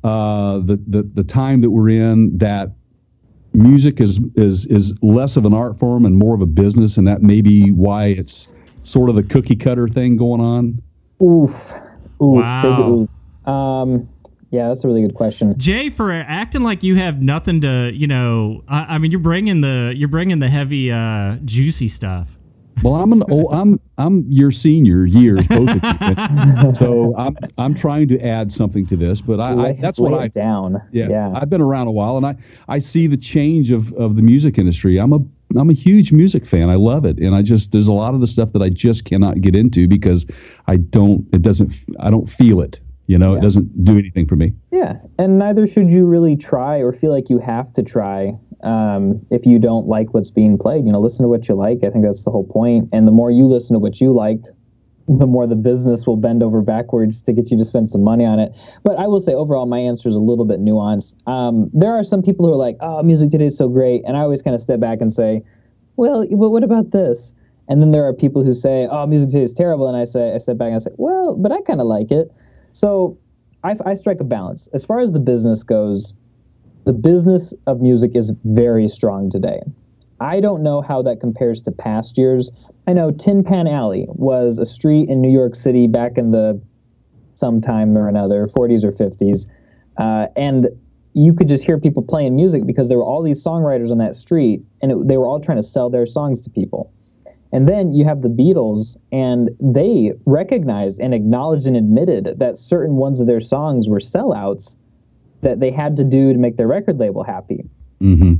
uh, 0.04 0.58
the 0.58 0.80
the 0.86 1.02
the 1.14 1.24
time 1.24 1.60
that 1.62 1.70
we're 1.70 1.88
in, 1.88 2.36
that 2.38 2.70
music 3.54 4.00
is 4.00 4.20
is 4.34 4.66
is 4.66 4.94
less 5.02 5.36
of 5.36 5.44
an 5.44 5.54
art 5.54 5.78
form 5.78 6.04
and 6.04 6.16
more 6.16 6.34
of 6.34 6.40
a 6.40 6.46
business, 6.46 6.96
and 6.96 7.06
that 7.06 7.22
may 7.22 7.40
be 7.40 7.70
why 7.70 8.06
it's 8.06 8.54
sort 8.84 9.10
of 9.10 9.16
the 9.16 9.22
cookie 9.22 9.56
cutter 9.56 9.88
thing 9.88 10.16
going 10.16 10.40
on? 10.40 10.80
Oof, 11.22 11.50
oof, 12.22 12.42
wow. 12.42 12.90
Oof. 12.90 13.48
Um, 13.48 14.08
yeah, 14.56 14.68
that's 14.68 14.84
a 14.84 14.88
really 14.88 15.02
good 15.02 15.14
question. 15.14 15.56
Jay, 15.58 15.90
for 15.90 16.10
acting 16.10 16.62
like 16.62 16.82
you 16.82 16.96
have 16.96 17.20
nothing 17.20 17.60
to, 17.60 17.92
you 17.92 18.06
know, 18.06 18.64
I, 18.66 18.94
I 18.94 18.98
mean, 18.98 19.10
you're 19.10 19.20
bringing 19.20 19.60
the 19.60 19.92
you're 19.94 20.08
bringing 20.08 20.38
the 20.38 20.48
heavy, 20.48 20.90
uh, 20.90 21.36
juicy 21.44 21.88
stuff. 21.88 22.30
Well, 22.82 22.94
I'm 22.94 23.12
an 23.12 23.22
old, 23.30 23.52
I'm 23.52 23.78
I'm 23.98 24.24
your 24.30 24.50
senior 24.50 25.04
years, 25.04 25.46
both 25.48 25.68
of 25.68 25.76
you. 25.76 26.74
so 26.74 27.14
I'm 27.18 27.36
I'm 27.58 27.74
trying 27.74 28.08
to 28.08 28.20
add 28.20 28.50
something 28.50 28.86
to 28.86 28.96
this, 28.96 29.20
but 29.20 29.40
I, 29.40 29.68
I 29.68 29.72
that's 29.74 30.00
what 30.00 30.14
I 30.14 30.28
down. 30.28 30.82
Yeah, 30.90 31.08
yeah, 31.08 31.32
I've 31.34 31.50
been 31.50 31.62
around 31.62 31.88
a 31.88 31.92
while, 31.92 32.16
and 32.16 32.24
I 32.24 32.36
I 32.68 32.78
see 32.78 33.06
the 33.06 33.16
change 33.16 33.72
of 33.72 33.92
of 33.94 34.16
the 34.16 34.22
music 34.22 34.58
industry. 34.58 34.98
I'm 34.98 35.12
a 35.12 35.18
I'm 35.58 35.68
a 35.68 35.74
huge 35.74 36.12
music 36.12 36.46
fan. 36.46 36.70
I 36.70 36.74
love 36.76 37.04
it, 37.04 37.18
and 37.18 37.34
I 37.34 37.42
just 37.42 37.72
there's 37.72 37.88
a 37.88 37.92
lot 37.92 38.14
of 38.14 38.20
the 38.20 38.26
stuff 38.26 38.52
that 38.52 38.62
I 38.62 38.70
just 38.70 39.04
cannot 39.04 39.40
get 39.42 39.54
into 39.54 39.86
because 39.86 40.24
I 40.66 40.76
don't 40.76 41.26
it 41.32 41.42
doesn't 41.42 41.74
I 42.00 42.10
don't 42.10 42.26
feel 42.26 42.60
it. 42.62 42.80
You 43.06 43.18
know, 43.18 43.32
yeah. 43.32 43.38
it 43.38 43.42
doesn't 43.42 43.84
do 43.84 43.98
anything 43.98 44.26
for 44.26 44.36
me. 44.36 44.52
Yeah, 44.70 44.98
and 45.18 45.38
neither 45.38 45.66
should 45.66 45.92
you 45.92 46.06
really 46.06 46.36
try 46.36 46.78
or 46.78 46.92
feel 46.92 47.12
like 47.12 47.30
you 47.30 47.38
have 47.38 47.72
to 47.74 47.82
try 47.82 48.36
um, 48.62 49.24
if 49.30 49.46
you 49.46 49.58
don't 49.58 49.86
like 49.86 50.12
what's 50.12 50.30
being 50.30 50.58
played. 50.58 50.84
You 50.84 50.92
know, 50.92 51.00
listen 51.00 51.22
to 51.22 51.28
what 51.28 51.48
you 51.48 51.54
like. 51.54 51.84
I 51.84 51.90
think 51.90 52.04
that's 52.04 52.24
the 52.24 52.30
whole 52.30 52.46
point. 52.46 52.88
And 52.92 53.06
the 53.06 53.12
more 53.12 53.30
you 53.30 53.46
listen 53.46 53.74
to 53.74 53.78
what 53.78 54.00
you 54.00 54.12
like, 54.12 54.40
the 55.08 55.26
more 55.26 55.46
the 55.46 55.54
business 55.54 56.06
will 56.06 56.16
bend 56.16 56.42
over 56.42 56.62
backwards 56.62 57.22
to 57.22 57.32
get 57.32 57.50
you 57.50 57.58
to 57.58 57.64
spend 57.64 57.88
some 57.88 58.02
money 58.02 58.24
on 58.24 58.40
it. 58.40 58.52
But 58.82 58.98
I 58.98 59.06
will 59.06 59.20
say, 59.20 59.34
overall, 59.34 59.66
my 59.66 59.78
answer 59.78 60.08
is 60.08 60.16
a 60.16 60.20
little 60.20 60.44
bit 60.44 60.60
nuanced. 60.60 61.14
Um, 61.28 61.70
there 61.72 61.92
are 61.92 62.02
some 62.02 62.22
people 62.22 62.46
who 62.46 62.52
are 62.52 62.56
like, 62.56 62.76
"Oh, 62.80 63.02
music 63.02 63.30
today 63.30 63.46
is 63.46 63.56
so 63.56 63.68
great," 63.68 64.02
and 64.04 64.16
I 64.16 64.20
always 64.20 64.42
kind 64.42 64.54
of 64.54 64.60
step 64.60 64.80
back 64.80 65.00
and 65.00 65.12
say, 65.12 65.42
"Well, 65.96 66.26
but 66.28 66.50
what 66.50 66.64
about 66.64 66.90
this?" 66.90 67.32
And 67.68 67.82
then 67.82 67.92
there 67.92 68.04
are 68.04 68.12
people 68.12 68.42
who 68.42 68.52
say, 68.52 68.88
"Oh, 68.90 69.06
music 69.06 69.28
today 69.30 69.44
is 69.44 69.54
terrible," 69.54 69.86
and 69.86 69.96
I 69.96 70.04
say, 70.06 70.34
I 70.34 70.38
step 70.38 70.58
back 70.58 70.66
and 70.66 70.76
I 70.76 70.78
say, 70.78 70.92
"Well, 70.96 71.36
but 71.36 71.52
I 71.52 71.60
kind 71.60 71.80
of 71.80 71.86
like 71.86 72.10
it." 72.10 72.32
So 72.76 73.16
I, 73.64 73.74
I 73.86 73.94
strike 73.94 74.20
a 74.20 74.24
balance. 74.24 74.68
As 74.74 74.84
far 74.84 75.00
as 75.00 75.12
the 75.12 75.18
business 75.18 75.62
goes, 75.62 76.12
the 76.84 76.92
business 76.92 77.54
of 77.66 77.80
music 77.80 78.10
is 78.14 78.32
very 78.44 78.86
strong 78.86 79.30
today. 79.30 79.60
I 80.20 80.40
don't 80.40 80.62
know 80.62 80.82
how 80.82 81.00
that 81.04 81.18
compares 81.18 81.62
to 81.62 81.72
past 81.72 82.18
years. 82.18 82.50
I 82.86 82.92
know 82.92 83.12
Tin 83.12 83.42
Pan 83.42 83.66
Alley 83.66 84.04
was 84.08 84.58
a 84.58 84.66
street 84.66 85.08
in 85.08 85.22
New 85.22 85.30
York 85.30 85.54
City 85.54 85.86
back 85.86 86.18
in 86.18 86.32
the 86.32 86.60
sometime 87.32 87.96
or 87.96 88.08
another, 88.08 88.46
40s 88.46 88.84
or 88.84 88.92
50s, 88.92 89.46
uh, 89.96 90.26
and 90.36 90.68
you 91.14 91.32
could 91.32 91.48
just 91.48 91.64
hear 91.64 91.80
people 91.80 92.02
playing 92.02 92.36
music 92.36 92.66
because 92.66 92.90
there 92.90 92.98
were 92.98 93.04
all 93.04 93.22
these 93.22 93.42
songwriters 93.42 93.90
on 93.90 93.96
that 93.98 94.14
street, 94.14 94.60
and 94.82 94.92
it, 94.92 95.08
they 95.08 95.16
were 95.16 95.26
all 95.26 95.40
trying 95.40 95.56
to 95.56 95.62
sell 95.62 95.88
their 95.88 96.04
songs 96.04 96.42
to 96.42 96.50
people. 96.50 96.92
And 97.56 97.66
then 97.66 97.88
you 97.88 98.04
have 98.04 98.20
the 98.20 98.28
Beatles, 98.28 98.98
and 99.12 99.48
they 99.58 100.12
recognized 100.26 101.00
and 101.00 101.14
acknowledged 101.14 101.66
and 101.66 101.74
admitted 101.74 102.34
that 102.36 102.58
certain 102.58 102.96
ones 102.96 103.18
of 103.18 103.26
their 103.26 103.40
songs 103.40 103.88
were 103.88 103.98
sellouts 103.98 104.76
that 105.40 105.58
they 105.58 105.70
had 105.70 105.96
to 105.96 106.04
do 106.04 106.34
to 106.34 106.38
make 106.38 106.58
their 106.58 106.66
record 106.66 106.98
label 106.98 107.24
happy. 107.24 107.64
Mm-hmm. 108.02 108.34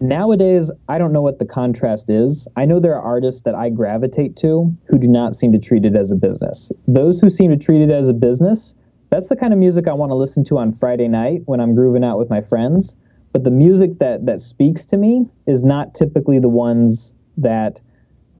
Nowadays, 0.00 0.72
I 0.88 0.96
don't 0.96 1.12
know 1.12 1.20
what 1.20 1.38
the 1.38 1.44
contrast 1.44 2.08
is. 2.08 2.48
I 2.56 2.64
know 2.64 2.80
there 2.80 2.96
are 2.96 3.02
artists 3.02 3.42
that 3.42 3.54
I 3.54 3.68
gravitate 3.68 4.36
to 4.36 4.74
who 4.88 4.96
do 4.96 5.06
not 5.06 5.36
seem 5.36 5.52
to 5.52 5.58
treat 5.58 5.84
it 5.84 5.94
as 5.94 6.10
a 6.10 6.16
business. 6.16 6.72
Those 6.88 7.20
who 7.20 7.28
seem 7.28 7.50
to 7.50 7.58
treat 7.58 7.82
it 7.82 7.90
as 7.90 8.08
a 8.08 8.14
business, 8.14 8.72
that's 9.10 9.28
the 9.28 9.36
kind 9.36 9.52
of 9.52 9.58
music 9.58 9.86
I 9.86 9.92
want 9.92 10.08
to 10.12 10.16
listen 10.16 10.46
to 10.46 10.56
on 10.56 10.72
Friday 10.72 11.08
night 11.08 11.42
when 11.44 11.60
I'm 11.60 11.74
grooving 11.74 12.04
out 12.04 12.18
with 12.18 12.30
my 12.30 12.40
friends. 12.40 12.96
But 13.34 13.44
the 13.44 13.50
music 13.50 13.98
that 13.98 14.24
that 14.24 14.40
speaks 14.40 14.86
to 14.86 14.96
me 14.96 15.26
is 15.46 15.62
not 15.62 15.94
typically 15.94 16.38
the 16.38 16.48
ones 16.48 17.12
that, 17.36 17.82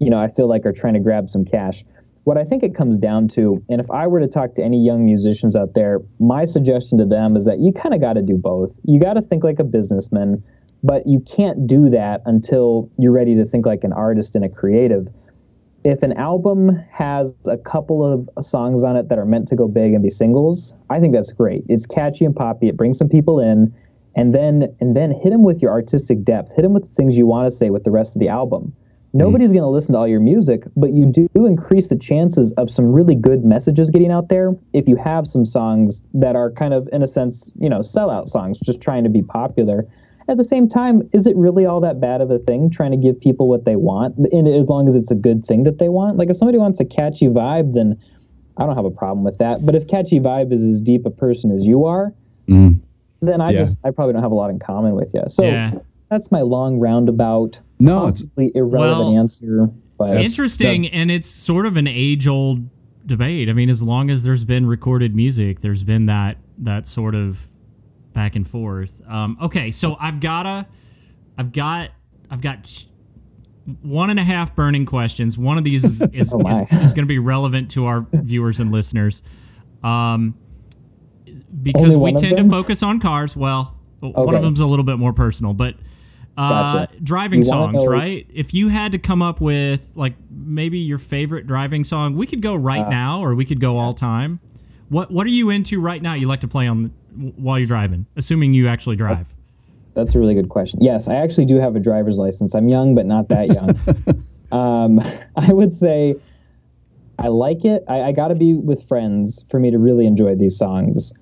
you 0.02 0.10
know, 0.10 0.18
I 0.18 0.28
feel 0.28 0.48
like 0.48 0.66
are 0.66 0.72
trying 0.72 0.94
to 0.94 1.00
grab 1.00 1.30
some 1.30 1.44
cash. 1.44 1.84
What 2.24 2.38
I 2.38 2.44
think 2.44 2.62
it 2.62 2.74
comes 2.74 2.98
down 2.98 3.28
to, 3.28 3.62
and 3.68 3.80
if 3.80 3.90
I 3.90 4.06
were 4.06 4.20
to 4.20 4.28
talk 4.28 4.54
to 4.54 4.62
any 4.62 4.84
young 4.84 5.04
musicians 5.04 5.56
out 5.56 5.74
there, 5.74 6.00
my 6.20 6.44
suggestion 6.44 6.98
to 6.98 7.04
them 7.04 7.36
is 7.36 7.44
that 7.46 7.58
you 7.58 7.72
kind 7.72 7.94
of 7.94 8.00
got 8.00 8.12
to 8.12 8.22
do 8.22 8.36
both. 8.36 8.78
You 8.84 9.00
got 9.00 9.14
to 9.14 9.22
think 9.22 9.42
like 9.42 9.58
a 9.58 9.64
businessman 9.64 10.42
but 10.82 11.06
you 11.06 11.20
can't 11.20 11.66
do 11.66 11.90
that 11.90 12.22
until 12.26 12.90
you're 12.98 13.12
ready 13.12 13.34
to 13.36 13.44
think 13.44 13.66
like 13.66 13.84
an 13.84 13.92
artist 13.92 14.34
and 14.34 14.44
a 14.44 14.48
creative. 14.48 15.08
If 15.84 16.02
an 16.02 16.12
album 16.12 16.76
has 16.90 17.34
a 17.46 17.56
couple 17.56 18.28
of 18.36 18.44
songs 18.44 18.84
on 18.84 18.96
it 18.96 19.08
that 19.08 19.18
are 19.18 19.24
meant 19.24 19.48
to 19.48 19.56
go 19.56 19.68
big 19.68 19.94
and 19.94 20.02
be 20.02 20.10
singles, 20.10 20.74
I 20.90 21.00
think 21.00 21.12
that's 21.12 21.32
great. 21.32 21.64
It's 21.68 21.86
catchy 21.86 22.24
and 22.24 22.34
poppy. 22.34 22.68
It 22.68 22.76
brings 22.76 22.98
some 22.98 23.08
people 23.08 23.40
in, 23.40 23.74
and 24.14 24.34
then 24.34 24.74
and 24.80 24.94
then 24.94 25.10
hit 25.10 25.30
them 25.30 25.42
with 25.42 25.60
your 25.62 25.72
artistic 25.72 26.24
depth. 26.24 26.54
Hit 26.54 26.62
them 26.62 26.72
with 26.72 26.84
the 26.84 26.94
things 26.94 27.16
you 27.16 27.26
want 27.26 27.50
to 27.50 27.56
say 27.56 27.70
with 27.70 27.84
the 27.84 27.90
rest 27.90 28.14
of 28.14 28.20
the 28.20 28.28
album. 28.28 28.72
Nobody's 29.14 29.50
going 29.50 29.62
to 29.62 29.68
listen 29.68 29.92
to 29.92 29.98
all 29.98 30.08
your 30.08 30.20
music, 30.20 30.62
but 30.74 30.92
you 30.92 31.04
do 31.06 31.28
increase 31.46 31.88
the 31.88 31.96
chances 31.96 32.52
of 32.52 32.70
some 32.70 32.90
really 32.92 33.14
good 33.14 33.44
messages 33.44 33.90
getting 33.90 34.10
out 34.10 34.28
there 34.30 34.56
if 34.72 34.88
you 34.88 34.96
have 34.96 35.26
some 35.26 35.44
songs 35.44 36.02
that 36.14 36.34
are 36.34 36.50
kind 36.50 36.72
of, 36.72 36.88
in 36.92 37.02
a 37.02 37.06
sense, 37.06 37.50
you 37.58 37.68
know, 37.68 37.80
sellout 37.80 38.28
songs, 38.28 38.58
just 38.60 38.80
trying 38.80 39.04
to 39.04 39.10
be 39.10 39.22
popular 39.22 39.86
at 40.28 40.36
the 40.36 40.44
same 40.44 40.68
time, 40.68 41.02
is 41.12 41.26
it 41.26 41.36
really 41.36 41.66
all 41.66 41.80
that 41.80 42.00
bad 42.00 42.20
of 42.20 42.30
a 42.30 42.38
thing 42.38 42.70
trying 42.70 42.92
to 42.92 42.96
give 42.96 43.20
people 43.20 43.48
what 43.48 43.64
they 43.64 43.76
want? 43.76 44.16
And 44.30 44.46
as 44.48 44.66
long 44.68 44.86
as 44.88 44.94
it's 44.94 45.10
a 45.10 45.16
good 45.16 45.44
thing 45.44 45.64
that 45.64 45.78
they 45.78 45.88
want, 45.88 46.16
like 46.16 46.30
if 46.30 46.36
somebody 46.36 46.58
wants 46.58 46.78
a 46.80 46.84
catchy 46.84 47.26
vibe, 47.26 47.74
then 47.74 48.00
I 48.56 48.64
don't 48.64 48.76
have 48.76 48.84
a 48.84 48.90
problem 48.90 49.24
with 49.24 49.38
that. 49.38 49.66
But 49.66 49.74
if 49.74 49.88
catchy 49.88 50.20
vibe 50.20 50.52
is 50.52 50.62
as 50.62 50.80
deep 50.80 51.04
a 51.06 51.10
person 51.10 51.50
as 51.50 51.66
you 51.66 51.84
are, 51.84 52.14
Mm. 52.48 52.80
then 53.20 53.40
I 53.40 53.50
Yeah. 53.50 53.58
just 53.60 53.78
I 53.84 53.90
probably 53.90 54.12
don't 54.14 54.22
have 54.22 54.32
a 54.32 54.36
lot 54.36 54.50
in 54.50 54.58
common 54.58 54.94
with 54.94 55.12
you. 55.12 55.22
So 55.28 55.44
Yeah. 55.50 55.72
that's 56.08 56.30
my 56.30 56.42
long 56.42 56.78
roundabout, 56.78 57.58
No, 57.82 58.06
it's 58.06 58.22
possibly 58.22 58.52
irrelevant 58.54 59.10
Well, 59.12 59.18
answer. 59.18 59.68
But 59.98 60.16
Interesting, 60.20 60.86
and 60.88 61.10
it's 61.10 61.28
sort 61.28 61.66
of 61.66 61.76
an 61.76 61.86
age-old 61.86 62.68
debate. 63.06 63.48
I 63.48 63.52
mean, 63.52 63.68
as 63.70 63.82
long 63.82 64.08
as 64.10 64.22
there's 64.22 64.44
been 64.44 64.66
recorded 64.66 65.14
music, 65.14 65.60
there's 65.60 65.82
been 65.82 66.06
that 66.06 66.38
that 66.58 66.86
sort 66.86 67.14
of 67.14 67.40
back 68.14 68.36
and 68.36 68.48
forth. 68.48 68.92
Um, 69.08 69.36
okay, 69.42 69.70
so 69.70 69.96
I've 70.00 70.20
gotta, 70.20 70.66
I've 71.38 71.50
got, 71.52 71.90
I've 72.30 72.40
got 72.40 72.84
one 73.82 74.10
and 74.10 74.18
a 74.20 74.24
half 74.24 74.54
burning 74.54 74.86
questions. 74.86 75.36
One 75.38 75.58
of 75.58 75.64
these 75.64 75.84
is 75.84 76.00
is, 76.12 76.32
Oh, 76.32 76.40
is, 76.48 76.60
is 76.62 76.92
going 76.92 77.04
to 77.04 77.06
be 77.06 77.18
relevant 77.18 77.70
to 77.72 77.86
our 77.86 78.06
viewers 78.12 78.60
and 78.60 78.70
listeners, 78.70 79.22
um, 79.82 80.34
because 81.62 81.82
Only 81.94 81.96
we 81.96 82.02
one 82.12 82.14
of 82.14 82.20
tend 82.20 82.36
to 82.38 82.48
focus 82.48 82.82
on 82.82 83.00
cars. 83.00 83.34
Well, 83.36 83.76
one 84.00 84.12
of 84.14 84.28
Okay. 84.34 84.40
them's 84.40 84.60
a 84.60 84.66
little 84.66 84.84
bit 84.84 84.98
more 84.98 85.12
personal, 85.12 85.52
but. 85.54 85.74
Uh, 86.36 86.86
Gotcha. 86.86 87.00
driving 87.02 87.42
songs, 87.42 87.86
right? 87.86 88.26
If 88.32 88.54
you 88.54 88.68
had 88.68 88.92
to 88.92 88.98
come 88.98 89.20
up 89.20 89.40
with 89.40 89.82
like 89.94 90.14
maybe 90.30 90.78
your 90.78 90.98
favorite 90.98 91.46
driving 91.46 91.84
song, 91.84 92.16
we 92.16 92.26
could 92.26 92.40
go 92.40 92.54
right 92.54 92.86
Uh, 92.86 92.90
now 92.90 93.22
or 93.22 93.34
we 93.34 93.44
could 93.44 93.60
go 93.60 93.78
all 93.78 93.92
time. 93.92 94.40
What 94.88 95.10
What 95.10 95.26
are 95.26 95.30
you 95.30 95.50
into 95.50 95.80
right 95.80 96.00
now? 96.00 96.14
You 96.14 96.28
like 96.28 96.40
to 96.40 96.48
play 96.48 96.66
on 96.66 96.90
while 97.36 97.58
you're 97.58 97.68
driving, 97.68 98.06
assuming 98.16 98.54
you 98.54 98.66
actually 98.68 98.96
drive. 98.96 99.34
That's 99.94 100.14
a 100.14 100.18
really 100.18 100.34
good 100.34 100.48
question. 100.48 100.80
Yes, 100.80 101.06
I 101.06 101.16
actually 101.16 101.44
do 101.44 101.56
have 101.56 101.76
a 101.76 101.80
driver's 101.80 102.16
license. 102.16 102.54
I'm 102.54 102.68
young, 102.68 102.94
but 102.94 103.04
not 103.04 103.28
that 103.28 103.48
young. 103.48 103.78
um, 104.52 105.00
I 105.36 105.52
would 105.52 105.74
say 105.74 106.14
I 107.18 107.28
like 107.28 107.64
it. 107.66 107.84
I, 107.88 108.02
I 108.04 108.12
got 108.12 108.28
to 108.28 108.34
be 108.34 108.54
with 108.54 108.88
friends 108.88 109.44
for 109.50 109.60
me 109.60 109.70
to 109.70 109.78
really 109.78 110.06
enjoy 110.06 110.34
these 110.34 110.56
songs. 110.56 111.12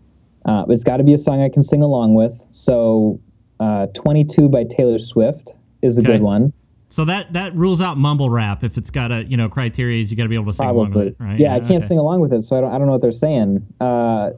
Uh, 0.44 0.64
it's 0.68 0.84
got 0.84 0.98
to 0.98 1.04
be 1.04 1.12
a 1.12 1.18
song 1.18 1.42
I 1.42 1.48
can 1.48 1.62
sing 1.62 1.82
along 1.82 2.14
with. 2.14 2.40
So, 2.52 3.20
uh, 3.60 3.86
22 3.94 4.48
by 4.48 4.64
Taylor 4.64 4.98
Swift 4.98 5.52
is 5.82 5.96
a 5.98 6.00
Okay. 6.00 6.12
good 6.12 6.22
one. 6.22 6.52
So 6.88 7.04
that 7.04 7.32
that 7.34 7.54
rules 7.54 7.80
out 7.80 7.98
mumble 7.98 8.30
rap. 8.30 8.64
If 8.64 8.76
it's 8.76 8.90
got 8.90 9.12
a 9.12 9.24
you 9.24 9.36
know 9.36 9.48
criteria, 9.48 10.02
is 10.02 10.10
you 10.10 10.16
got 10.16 10.24
to 10.24 10.28
be 10.28 10.34
able 10.34 10.46
to 10.46 10.52
sing 10.52 10.66
along 10.66 10.92
with 10.92 11.06
it, 11.08 11.16
right? 11.20 11.38
Yeah, 11.38 11.54
I 11.54 11.60
can't 11.60 11.72
okay. 11.82 11.86
sing 11.86 11.98
along 11.98 12.20
with 12.20 12.32
it, 12.32 12.42
so 12.42 12.56
I 12.56 12.60
don't. 12.60 12.72
I 12.72 12.78
don't 12.78 12.86
know 12.88 12.92
what 12.94 13.02
they're 13.02 13.12
saying. 13.12 13.64
Uh, 13.80 14.30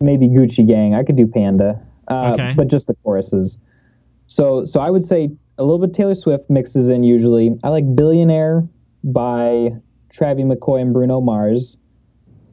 maybe 0.00 0.28
Gucci 0.28 0.66
Gang. 0.66 0.96
I 0.96 1.04
could 1.04 1.14
do 1.16 1.28
Panda. 1.28 1.80
Uh, 2.08 2.32
Okay. 2.34 2.54
But 2.56 2.66
just 2.66 2.88
the 2.88 2.94
choruses. 3.04 3.56
So 4.26 4.64
so 4.64 4.80
I 4.80 4.90
would 4.90 5.04
say 5.04 5.30
a 5.58 5.62
little 5.62 5.78
bit 5.78 5.94
Taylor 5.94 6.16
Swift 6.16 6.50
mixes 6.50 6.88
in 6.88 7.04
usually. 7.04 7.54
I 7.62 7.68
like 7.68 7.84
Billionaire 7.94 8.66
by 9.04 9.70
Travis 10.10 10.44
McCoy 10.44 10.80
and 10.82 10.92
Bruno 10.92 11.20
Mars. 11.20 11.78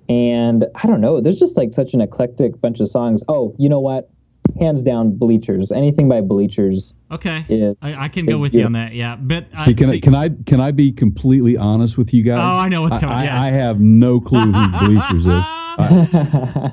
And 0.09 0.65
I 0.75 0.85
don't 0.87 1.01
know. 1.01 1.21
There's 1.21 1.39
just 1.39 1.55
like 1.57 1.73
such 1.73 1.93
an 1.93 2.01
eclectic 2.01 2.59
bunch 2.61 2.79
of 2.79 2.87
songs. 2.87 3.23
Oh, 3.27 3.55
you 3.57 3.69
know 3.69 3.79
what? 3.79 4.09
Hands 4.59 4.81
down, 4.83 5.15
Bleachers. 5.17 5.71
Anything 5.71 6.07
by 6.09 6.21
Bleachers 6.21 6.93
Okay, 7.11 7.45
is. 7.49 7.75
I, 7.81 8.05
I 8.05 8.07
can 8.07 8.25
go 8.25 8.35
is 8.35 8.41
with 8.41 8.53
you 8.53 8.65
on 8.65 8.73
that. 8.73 8.93
Yeah, 8.93 9.15
but 9.15 9.45
See, 9.55 9.71
I, 9.71 9.73
can, 9.73 9.89
I, 9.89 9.91
see- 9.93 10.01
can 10.01 10.15
I 10.15 10.29
can 10.45 10.61
I 10.61 10.71
be 10.71 10.91
completely 10.91 11.57
honest 11.57 11.97
with 11.97 12.13
you 12.13 12.23
guys? 12.23 12.39
Oh, 12.41 12.59
I 12.59 12.69
know 12.69 12.81
what's 12.83 12.97
coming, 12.97 13.15
I, 13.15 13.23
yeah. 13.25 13.41
I 13.41 13.47
have 13.51 13.79
no 13.79 14.19
clue 14.19 14.51
who 14.51 14.69
Bleachers 14.85 15.25
is. 15.25 15.43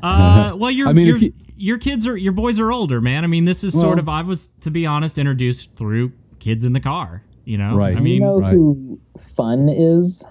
Uh, 0.03 0.55
well, 0.59 0.71
your 0.71 0.89
I 0.89 0.93
mean, 0.93 1.07
your, 1.07 1.17
if 1.17 1.23
you- 1.23 1.33
your 1.59 1.79
kids 1.79 2.07
are 2.07 2.17
your 2.17 2.33
boys 2.33 2.59
are 2.59 2.71
older, 2.71 3.01
man. 3.01 3.25
I 3.25 3.27
mean, 3.29 3.45
this 3.47 3.65
is 3.65 3.73
sort 3.73 3.99
of 3.99 4.09
I 4.09 4.23
was 4.23 4.49
to 4.61 4.71
be 4.71 4.85
honest 4.87 5.17
introduced 5.19 5.71
through 5.77 6.13
kids 6.39 6.65
in 6.65 6.73
the 6.75 6.81
car. 6.81 7.23
You 7.45 7.59
know, 7.59 7.75
Right. 7.77 7.95
I 7.95 7.99
Do 7.99 8.03
mean, 8.05 8.15
you 8.15 8.21
know 8.21 8.41
right. 8.41 8.53
who 8.53 9.01
Fun 9.37 9.69
is? 9.69 10.23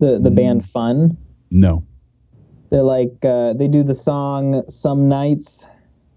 The 0.00 0.18
the 0.18 0.30
Mm. 0.30 0.34
band 0.36 0.68
Fun. 0.68 1.16
no. 1.50 1.84
They're 2.70 2.82
like 2.82 3.12
uh, 3.24 3.52
they 3.52 3.68
do 3.68 3.82
the 3.82 3.94
song 3.94 4.62
"Some 4.68 5.08
Nights." 5.08 5.66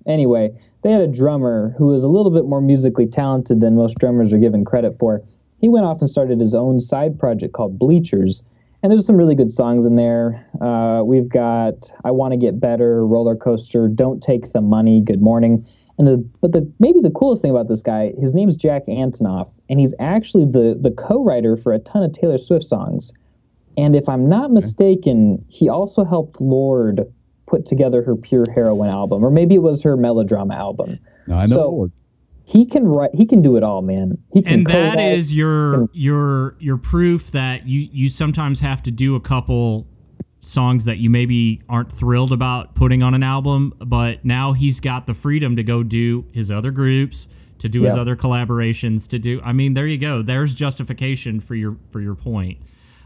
Anyway, 0.05 0.51
they 0.81 0.91
had 0.91 1.01
a 1.01 1.07
drummer 1.07 1.73
who 1.77 1.87
was 1.87 2.03
a 2.03 2.07
little 2.07 2.31
bit 2.31 2.45
more 2.45 2.61
musically 2.61 3.07
talented 3.07 3.59
than 3.59 3.75
most 3.75 3.97
drummers 3.97 4.31
are 4.31 4.37
given 4.37 4.63
credit 4.63 4.97
for. 4.99 5.21
He 5.59 5.69
went 5.69 5.85
off 5.85 5.99
and 5.99 6.09
started 6.09 6.39
his 6.39 6.53
own 6.53 6.79
side 6.79 7.17
project 7.17 7.53
called 7.53 7.79
Bleachers, 7.79 8.43
and 8.83 8.91
there's 8.91 9.05
some 9.05 9.15
really 9.15 9.33
good 9.33 9.49
songs 9.49 9.85
in 9.85 9.95
there. 9.95 10.45
Uh, 10.61 11.01
we've 11.03 11.29
got 11.29 11.91
"I 12.03 12.11
Want 12.11 12.33
to 12.33 12.37
Get 12.37 12.59
Better," 12.59 13.05
"Roller 13.05 13.35
Coaster," 13.35 13.87
"Don't 13.87 14.21
Take 14.21 14.51
the 14.51 14.61
Money," 14.61 15.01
"Good 15.01 15.21
Morning." 15.21 15.65
And 15.97 16.07
the, 16.07 16.17
but 16.41 16.51
the 16.51 16.69
maybe 16.79 16.99
the 16.99 17.09
coolest 17.09 17.41
thing 17.41 17.51
about 17.51 17.67
this 17.67 17.81
guy, 17.81 18.13
his 18.19 18.33
name's 18.33 18.55
Jack 18.55 18.85
Antonoff, 18.85 19.49
and 19.69 19.79
he's 19.79 19.95
actually 19.99 20.45
the 20.45 20.77
the 20.79 20.91
co-writer 20.91 21.55
for 21.55 21.73
a 21.73 21.79
ton 21.79 22.03
of 22.03 22.13
Taylor 22.13 22.37
Swift 22.37 22.65
songs. 22.65 23.11
And 23.77 23.95
if 23.95 24.07
I'm 24.07 24.29
not 24.29 24.51
mistaken, 24.51 25.43
he 25.47 25.67
also 25.67 26.03
helped 26.03 26.39
Lorde 26.39 27.11
put 27.47 27.65
together 27.65 28.03
her 28.03 28.15
Pure 28.15 28.45
Heroine 28.53 28.89
album, 28.89 29.23
or 29.23 29.29
maybe 29.29 29.55
it 29.55 29.61
was 29.61 29.83
her 29.83 29.95
melodrama 29.97 30.55
album. 30.55 30.99
No, 31.27 31.35
I 31.35 31.45
know. 31.45 31.55
So- 31.55 31.91
He 32.43 32.65
can 32.65 32.87
write. 32.87 33.09
He 33.15 33.25
can 33.25 33.41
do 33.41 33.57
it 33.57 33.63
all, 33.63 33.81
man. 33.81 34.17
He 34.31 34.41
can. 34.43 34.53
and 34.53 34.67
that 34.67 34.93
co-write. 34.93 35.17
is 35.17 35.33
your 35.33 35.89
your 35.93 36.55
your 36.59 36.77
proof 36.77 37.31
that 37.31 37.67
you 37.67 37.87
you 37.91 38.09
sometimes 38.09 38.59
have 38.59 38.83
to 38.83 38.91
do 38.91 39.15
a 39.15 39.19
couple 39.19 39.87
songs 40.39 40.85
that 40.85 40.99
you 40.99 41.09
maybe 41.09 41.59
aren't 41.67 41.91
thrilled 41.91 42.31
about 42.31 42.75
putting 42.75 43.01
on 43.01 43.15
an 43.15 43.23
album 43.23 43.73
but 43.79 44.23
now 44.23 44.53
he's 44.53 44.79
got 44.79 45.07
the 45.07 45.13
freedom 45.15 45.55
to 45.55 45.63
go 45.63 45.81
do 45.81 46.23
his 46.33 46.51
other 46.51 46.69
groups 46.69 47.27
to 47.57 47.67
do 47.67 47.81
his 47.81 47.95
other 47.95 48.15
collaborations 48.15 49.07
to 49.07 49.17
do 49.17 49.41
i 49.43 49.51
mean 49.51 49.73
there 49.73 49.87
you 49.87 49.97
go 49.97 50.21
there's 50.21 50.53
justification 50.53 51.39
for 51.39 51.55
your 51.55 51.75
for 51.89 51.99
your 51.99 52.13
point 52.13 52.59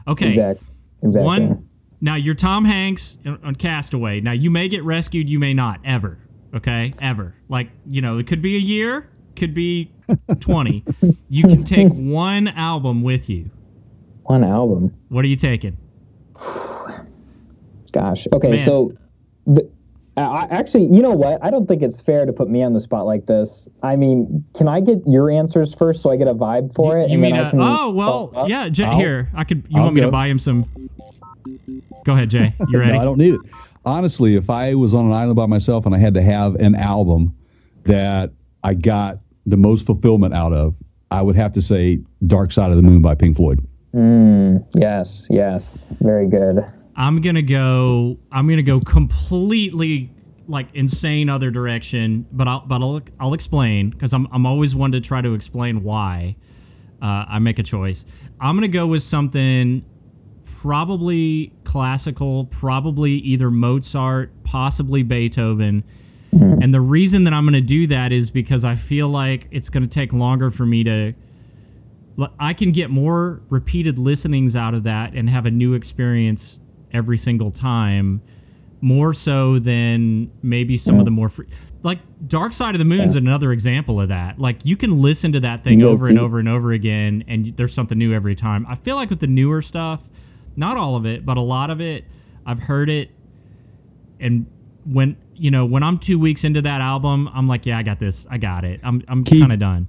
okay 0.06 0.28
exactly. 0.28 0.68
Exactly. 1.02 1.26
one 1.26 1.69
now 2.02 2.16
you're 2.16 2.36
tom 2.36 2.66
hanks 2.66 3.18
on 3.44 3.56
castaway 3.56 4.20
now 4.22 4.32
you 4.32 4.50
may 4.50 4.68
get 4.68 4.84
rescued 4.84 5.30
you 5.30 5.40
may 5.40 5.54
not 5.54 5.80
ever 5.84 6.18
okay 6.54 6.94
ever 7.02 7.36
like 7.50 7.70
you 7.86 8.02
know 8.02 8.18
it 8.18 8.28
could 8.28 8.42
be 8.42 8.56
a 8.56 8.60
year 8.60 9.10
could 9.36 9.54
be 9.54 9.92
20 10.40 10.84
you 11.30 11.44
can 11.44 11.64
take 11.64 11.90
one 11.94 12.48
album 12.50 13.02
with 13.04 13.30
you 13.30 13.50
One 14.24 14.44
album. 14.44 14.94
what 15.10 15.24
are 15.24 15.28
you 15.28 15.36
taking 15.38 15.78
Gosh. 17.92 18.28
Okay. 18.34 18.50
Man. 18.50 18.58
So, 18.60 18.94
the, 19.48 19.70
I, 20.18 20.48
actually, 20.52 20.84
you 20.84 21.02
know 21.02 21.14
what? 21.14 21.44
I 21.44 21.50
don't 21.50 21.66
think 21.66 21.82
it's 21.82 22.02
fair 22.02 22.26
to 22.26 22.34
put 22.34 22.50
me 22.50 22.62
on 22.62 22.74
the 22.74 22.82
spot 22.82 23.06
like 23.06 23.26
this. 23.26 23.70
I 23.84 23.96
mean, 23.96 24.44
can 24.56 24.68
I 24.68 24.82
get 24.82 25.00
your 25.08 25.32
answers 25.32 25.74
first 25.74 26.02
so 26.02 26.12
I 26.12 26.18
get 26.18 26.28
a 26.28 26.36
vibe 26.36 26.76
for 26.76 27.00
it? 27.00 27.10
You 27.10 27.18
mean? 27.18 27.36
Uh, 27.36 27.52
oh 27.54 27.90
well, 27.92 28.46
yeah. 28.48 28.70
I'll- 28.86 28.98
here, 28.98 29.32
I 29.34 29.44
could. 29.44 29.66
You 29.70 29.78
I'll 29.78 29.84
want 29.86 29.96
me 29.96 30.02
to 30.02 30.12
buy 30.12 30.28
him 30.28 30.40
some? 30.40 30.66
Go 32.06 32.14
ahead, 32.14 32.30
Jay. 32.30 32.54
You 32.68 32.80
ready? 32.80 32.94
No, 32.94 33.00
I 33.00 33.04
don't 33.04 33.18
need 33.18 33.36
it. 33.36 33.42
Honestly, 33.86 34.36
if 34.36 34.50
I 34.50 34.76
was 34.76 34.94
on 34.94 35.06
an 35.06 35.14
island 35.14 35.36
by 35.36 35.46
myself 35.46 35.86
and 35.86 35.96
I 35.96 35.98
had 35.98 36.14
to 36.16 36.22
have 36.22 36.56
an 36.56 36.76
album 36.76 37.36
that 37.84 38.32
I 38.64 38.74
got 38.74 39.20
the 39.46 39.58
most 39.58 39.86
fulfillment 39.86 40.34
out 40.34 40.54
of, 40.54 40.76
I 41.12 41.22
would 41.22 41.36
have 41.36 41.54
to 41.54 41.62
say 41.62 42.00
Dark 42.28 42.52
Side 42.52 42.72
of 42.72 42.76
the 42.76 42.84
Moon 42.84 43.02
by 43.02 43.16
Pink 43.16 43.38
Floyd. 43.38 43.66
Mm, 43.96 44.66
yes, 44.76 45.26
yes, 45.30 45.88
very 46.02 46.28
good. 46.28 46.60
I'm 46.96 47.22
gonna 47.22 47.42
go. 47.42 48.20
I'm 48.32 48.48
gonna 48.48 48.62
go 48.62 48.80
completely 48.80 50.12
like 50.48 50.68
insane 50.74 51.30
other 51.30 51.50
direction, 51.50 52.28
but 52.32 52.48
I'll 52.48 52.62
but 52.62 52.82
I'll 52.82 53.02
I'll 53.20 53.34
explain 53.34 53.90
because 53.90 54.14
I'm 54.14 54.28
I'm 54.32 54.46
always 54.46 54.76
one 54.76 54.92
to 54.92 55.02
try 55.02 55.22
to 55.22 55.34
explain 55.34 55.84
why 55.84 56.36
uh, 57.02 57.26
I 57.28 57.40
make 57.40 57.58
a 57.58 57.64
choice. 57.64 58.06
I'm 58.40 58.56
gonna 58.56 58.68
go 58.68 58.86
with 58.86 59.02
something 59.02 59.84
probably 60.62 61.54
classical, 61.64 62.46
probably 62.46 63.14
either 63.14 63.50
Mozart, 63.50 64.32
possibly 64.44 65.04
Beethoven. 65.04 65.84
Hmm. 66.32 66.62
And 66.62 66.74
the 66.74 66.82
reason 66.82 67.24
that 67.24 67.34
I'm 67.34 67.46
going 67.46 67.54
to 67.54 67.62
do 67.62 67.88
that 67.88 68.12
is 68.12 68.30
because 68.30 68.66
I 68.66 68.76
feel 68.76 69.08
like 69.08 69.48
it's 69.52 69.70
going 69.70 69.84
to 69.84 69.90
take 69.90 70.12
longer 70.12 70.52
for 70.52 70.66
me 70.66 70.84
to 70.84 71.14
I 72.38 72.54
can 72.54 72.74
get 72.74 72.90
more 72.90 73.42
repeated 73.50 73.98
listenings 73.98 74.54
out 74.54 74.74
of 74.74 74.84
that 74.84 75.14
and 75.14 75.30
have 75.30 75.46
a 75.46 75.52
new 75.52 75.74
experience 75.74 76.60
every 76.92 77.18
single 77.18 77.50
time, 77.50 78.22
more 78.82 79.14
so 79.14 79.60
than 79.60 80.30
maybe 80.42 80.76
some 80.76 81.00
of 81.00 81.06
the 81.06 81.12
more 81.12 81.30
free. 81.30 81.48
Like 81.82 82.00
Dark 82.28 82.52
Side 82.52 82.76
of 82.76 82.80
the 82.80 82.86
Moon's 82.86 83.16
another 83.16 83.54
example 83.54 84.02
of 84.02 84.10
that. 84.10 84.38
Like 84.38 84.66
you 84.66 84.76
can 84.76 85.02
listen 85.02 85.32
to 85.32 85.40
that 85.40 85.64
thing 85.64 85.80
Yeah, 85.80 85.86
over 85.86 86.08
and 86.08 86.20
over 86.20 86.40
and 86.40 86.50
over 86.50 86.74
again, 86.74 87.24
and 87.30 87.56
there's 87.56 87.74
something 87.74 87.98
new 87.98 88.14
every 88.14 88.36
time. 88.36 88.66
I 88.68 88.76
feel 88.76 88.98
like 88.98 89.10
with 89.10 89.22
the 89.22 89.28
newer 89.28 89.62
stuff, 89.62 90.02
not 90.56 90.78
all 90.78 90.96
of 90.96 91.06
it, 91.06 91.26
but 91.26 91.38
a 91.38 91.42
lot 91.42 91.70
of 91.70 91.82
it, 91.82 92.06
I've 92.46 92.60
heard 92.60 92.90
it, 92.90 93.10
and 94.20 94.46
when 94.86 95.16
you 95.36 95.52
know 95.52 95.66
when 95.66 95.84
I'm 95.84 95.98
two 96.00 96.20
weeks 96.20 96.44
into 96.44 96.62
that 96.64 96.82
album, 96.82 97.30
I'm 97.34 97.48
like, 97.48 97.66
yeah, 97.66 97.78
I 97.78 97.84
got 97.84 98.00
this, 98.00 98.26
I 98.30 98.38
got 98.38 98.64
it. 98.66 98.80
I'm 98.84 99.04
I'm 99.08 99.24
kind 99.24 99.52
of 99.54 99.60
done. 99.60 99.88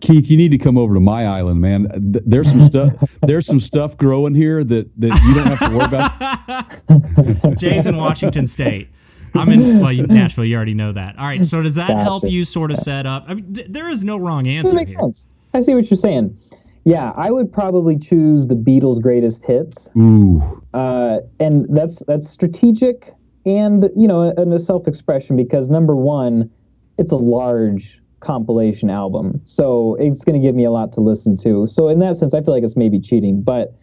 Keith, 0.00 0.30
you 0.30 0.36
need 0.38 0.50
to 0.50 0.58
come 0.58 0.78
over 0.78 0.94
to 0.94 1.00
my 1.00 1.26
island, 1.26 1.60
man. 1.60 1.86
There's 1.94 2.48
some 2.50 2.64
stuff. 2.64 2.92
There's 3.22 3.44
some 3.46 3.60
stuff 3.60 3.96
growing 3.98 4.34
here 4.34 4.64
that 4.64 4.88
that 5.00 5.22
you 5.24 5.34
don't 5.34 5.46
have 5.46 5.70
to 5.70 5.76
worry 5.76 7.34
about. 7.44 7.58
Jay's 7.58 7.86
in 7.86 7.96
Washington 7.96 8.46
State. 8.46 8.88
I'm 9.34 9.48
in 9.50 9.78
well, 9.80 9.92
you, 9.92 10.06
Nashville. 10.06 10.44
You 10.44 10.56
already 10.56 10.74
know 10.74 10.92
that. 10.92 11.16
All 11.18 11.26
right. 11.26 11.46
So 11.46 11.62
does 11.62 11.76
that 11.76 11.88
Gotcha. 11.88 12.02
help 12.02 12.24
you 12.24 12.44
sort 12.44 12.70
of 12.70 12.78
set 12.78 13.06
up? 13.06 13.26
I 13.28 13.34
mean, 13.34 13.52
th- 13.54 13.68
there 13.70 13.90
is 13.90 14.02
no 14.02 14.16
wrong 14.16 14.44
That 14.44 14.50
answer 14.50 14.74
makes 14.74 14.92
here. 14.92 15.00
sense. 15.00 15.26
I 15.54 15.60
see 15.60 15.74
what 15.74 15.88
you're 15.90 15.98
saying. 15.98 16.36
Yeah, 16.84 17.12
I 17.16 17.30
would 17.30 17.52
probably 17.52 17.98
choose 17.98 18.46
the 18.46 18.54
Beatles' 18.54 19.00
greatest 19.00 19.44
hits, 19.44 19.90
Ooh, 19.96 20.62
uh, 20.72 21.18
and 21.38 21.66
that's 21.68 22.02
that's 22.06 22.28
strategic 22.28 23.12
and 23.44 23.90
you 23.96 24.08
know 24.08 24.32
and 24.36 24.52
a 24.52 24.58
self-expression 24.58 25.36
because 25.36 25.68
number 25.68 25.94
one, 25.94 26.50
it's 26.98 27.12
a 27.12 27.16
large 27.16 28.00
compilation 28.20 28.90
album, 28.90 29.40
so 29.44 29.96
it's 30.00 30.24
going 30.24 30.40
to 30.40 30.46
give 30.46 30.54
me 30.54 30.64
a 30.64 30.70
lot 30.70 30.92
to 30.94 31.00
listen 31.00 31.36
to. 31.38 31.66
So 31.66 31.88
in 31.88 31.98
that 32.00 32.16
sense, 32.16 32.34
I 32.34 32.42
feel 32.42 32.54
like 32.54 32.62
it's 32.62 32.76
maybe 32.76 32.98
cheating, 32.98 33.42
but 33.42 33.74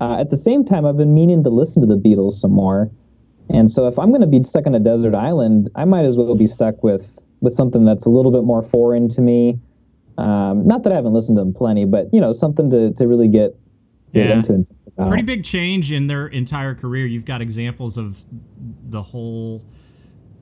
uh, 0.00 0.18
at 0.18 0.30
the 0.30 0.36
same 0.36 0.64
time, 0.64 0.84
I've 0.84 0.96
been 0.96 1.14
meaning 1.14 1.42
to 1.44 1.50
listen 1.50 1.80
to 1.80 1.86
the 1.86 1.96
Beatles 1.96 2.32
some 2.32 2.52
more. 2.52 2.90
And 3.50 3.70
so 3.70 3.86
if 3.86 3.98
I'm 3.98 4.10
going 4.10 4.22
to 4.22 4.26
be 4.26 4.42
stuck 4.42 4.66
on 4.66 4.74
a 4.74 4.80
desert 4.80 5.14
island, 5.14 5.70
I 5.76 5.84
might 5.84 6.04
as 6.04 6.16
well 6.16 6.34
be 6.34 6.46
stuck 6.46 6.82
with 6.82 7.18
with 7.40 7.54
something 7.54 7.84
that's 7.84 8.06
a 8.06 8.08
little 8.08 8.32
bit 8.32 8.42
more 8.42 8.62
foreign 8.62 9.08
to 9.10 9.20
me. 9.20 9.58
Um, 10.18 10.66
not 10.66 10.82
that 10.84 10.92
I 10.92 10.96
haven't 10.96 11.12
listened 11.12 11.36
to 11.36 11.42
them 11.42 11.52
plenty, 11.54 11.84
but 11.84 12.12
you 12.12 12.20
know, 12.20 12.32
something 12.32 12.70
to, 12.70 12.92
to 12.94 13.06
really 13.08 13.28
get, 13.28 13.56
get 14.12 14.30
into 14.30 14.52
and 14.52 14.68
think 14.68 14.78
about. 14.96 15.08
Pretty 15.08 15.24
big 15.24 15.44
change 15.44 15.90
in 15.90 16.06
their 16.06 16.26
entire 16.28 16.74
career. 16.74 17.06
You've 17.06 17.24
got 17.24 17.40
examples 17.42 17.98
of 17.98 18.16
the 18.88 19.02
whole, 19.02 19.64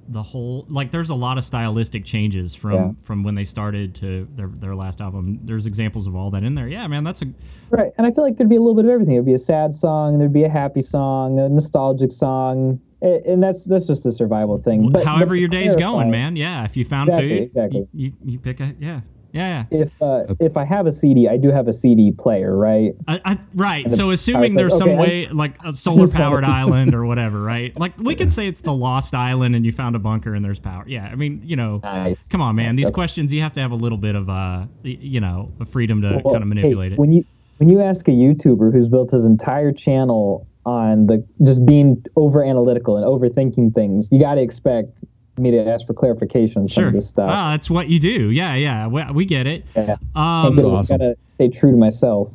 the 0.08 0.22
whole 0.22 0.66
like. 0.68 0.90
There's 0.90 1.08
a 1.10 1.14
lot 1.14 1.38
of 1.38 1.44
stylistic 1.44 2.04
changes 2.04 2.54
from 2.54 2.72
Yeah. 2.72 2.90
from 3.02 3.22
when 3.22 3.34
they 3.34 3.44
started 3.44 3.94
to 3.96 4.28
their 4.36 4.48
their 4.48 4.74
last 4.74 5.00
album. 5.00 5.38
There's 5.44 5.64
examples 5.64 6.06
of 6.06 6.14
all 6.14 6.30
that 6.32 6.42
in 6.42 6.54
there. 6.54 6.68
Yeah, 6.68 6.86
man, 6.86 7.02
that's 7.04 7.22
a 7.22 7.26
Right, 7.70 7.92
and 7.96 8.06
I 8.06 8.10
feel 8.10 8.24
like 8.24 8.36
there'd 8.36 8.50
be 8.50 8.56
a 8.56 8.60
little 8.60 8.74
bit 8.74 8.84
of 8.84 8.90
everything. 8.90 9.14
There'd 9.14 9.24
be 9.24 9.32
a 9.32 9.38
sad 9.38 9.74
song, 9.74 10.18
there'd 10.18 10.32
be 10.34 10.44
a 10.44 10.50
happy 10.50 10.82
song, 10.82 11.38
a 11.38 11.48
nostalgic 11.48 12.12
song, 12.12 12.78
and 13.00 13.42
that's 13.42 13.64
that's 13.64 13.86
just 13.86 14.04
a 14.04 14.12
survival 14.12 14.58
thing. 14.58 14.90
But, 14.92 15.06
however 15.06 15.34
your 15.34 15.48
day's 15.48 15.74
clarify, 15.74 15.80
going, 15.80 16.10
man. 16.10 16.36
Yeah, 16.36 16.64
if 16.64 16.76
you 16.76 16.84
found 16.84 17.08
Exactly, 17.08 17.28
food, 17.30 17.42
exactly. 17.42 17.88
You, 17.94 18.12
you 18.22 18.32
you 18.32 18.38
pick 18.38 18.60
a 18.60 18.74
yeah 18.78 19.00
yeah 19.32 19.64
yeah. 19.70 19.80
If 19.82 20.02
uh, 20.02 20.34
if 20.40 20.56
I 20.56 20.64
have 20.64 20.86
a 20.86 20.92
CD, 20.92 21.28
I 21.28 21.36
do 21.36 21.50
have 21.50 21.68
a 21.68 21.72
CD 21.72 22.12
player, 22.12 22.56
right? 22.56 22.92
I, 23.08 23.20
I, 23.24 23.38
right. 23.54 23.88
the- 23.88 23.96
So 23.96 24.10
assuming 24.10 24.54
there's 24.54 24.72
like, 24.72 24.78
some 24.78 24.88
okay, 24.90 24.98
I 24.98 25.00
way, 25.00 25.28
like 25.28 25.54
a 25.64 25.74
solar 25.86 26.08
powered 26.08 26.44
island 26.44 26.94
or 26.98 27.04
whatever, 27.06 27.42
right? 27.42 27.76
Like 27.78 27.98
we 27.98 28.14
could 28.14 28.32
say 28.32 28.46
it's 28.46 28.60
the 28.60 28.72
lost 28.74 29.14
island 29.14 29.56
and 29.56 29.64
you 29.64 29.72
found 29.72 29.96
a 29.96 29.98
bunker 29.98 30.34
and 30.34 30.44
there's 30.44 30.58
power. 30.58 30.84
Yeah. 30.86 31.06
I 31.06 31.14
mean, 31.14 31.40
you 31.44 31.56
know, 31.56 31.80
Nice. 31.82 32.26
come 32.28 32.40
on, 32.40 32.56
man. 32.56 32.66
Nice, 32.74 32.76
These 32.76 32.86
okay. 32.86 32.94
questions, 32.94 33.32
you 33.32 33.40
have 33.42 33.52
to 33.54 33.60
have 33.60 33.70
a 33.72 33.76
little 33.76 33.98
bit 33.98 34.14
of, 34.14 34.28
uh, 34.28 34.66
you 34.82 35.20
know, 35.20 35.50
a 35.60 35.64
freedom 35.64 36.02
to 36.02 36.20
Well, 36.24 36.34
kind 36.34 36.42
of 36.42 36.48
manipulate 36.48 36.90
hey, 36.90 36.94
it. 36.94 36.98
When 36.98 37.12
you 37.12 37.24
when 37.58 37.68
you 37.68 37.80
ask 37.80 38.08
a 38.08 38.12
YouTuber 38.12 38.72
who's 38.72 38.88
built 38.88 39.12
his 39.12 39.24
entire 39.24 39.72
channel 39.72 40.46
on 40.66 41.06
the 41.06 41.24
just 41.44 41.64
being 41.66 42.04
over 42.16 42.44
analytical 42.44 42.96
and 42.96 43.04
overthinking 43.06 43.74
things, 43.74 44.08
you 44.10 44.20
got 44.20 44.34
to 44.34 44.40
expect 44.42 45.02
me 45.38 45.50
to 45.50 45.66
ask 45.66 45.86
for 45.86 45.94
clarification 45.94 46.62
on 46.62 46.68
some 46.68 46.84
of 46.84 46.92
this 46.92 47.08
stuff. 47.08 47.28
Ah, 47.30 47.52
that's 47.52 47.70
what 47.70 47.88
you 47.88 47.98
do. 47.98 48.30
Yeah. 48.30 48.54
Yeah. 48.54 48.86
We, 48.86 49.02
we 49.12 49.24
get 49.24 49.46
it. 49.46 49.64
yeah. 49.74 49.96
Um, 50.14 50.54
Can't 50.54 50.56
get 50.56 50.64
it. 50.64 50.68
awesome. 50.68 50.98
gotta 50.98 51.16
stay 51.26 51.48
true 51.48 51.70
to 51.70 51.76
myself. 51.76 52.28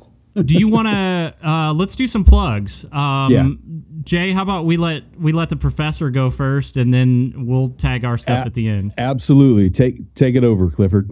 do 0.46 0.54
you 0.56 0.68
want 0.68 0.88
to 0.88 1.34
uh, 1.48 1.74
let's 1.74 1.96
do 1.96 2.06
some 2.08 2.24
plugs 2.24 2.86
um, 2.92 3.32
Yeah. 3.32 3.50
jay 4.04 4.32
how 4.32 4.44
about 4.44 4.66
we 4.66 4.78
let 4.78 5.02
we 5.20 5.32
let 5.32 5.50
the 5.50 5.56
professor 5.56 6.12
go 6.12 6.30
first 6.30 6.78
and 6.78 6.94
then 6.94 7.34
we'll 7.48 7.70
tag 7.70 8.06
our 8.06 8.20
stuff 8.20 8.44
Uh, 8.44 8.48
at 8.48 8.54
the 8.54 8.68
end 8.68 8.94
absolutely. 9.00 9.70
Take 9.72 10.14
take 10.16 10.36
it 10.36 10.44
over, 10.44 10.70
Clifford. 10.70 11.10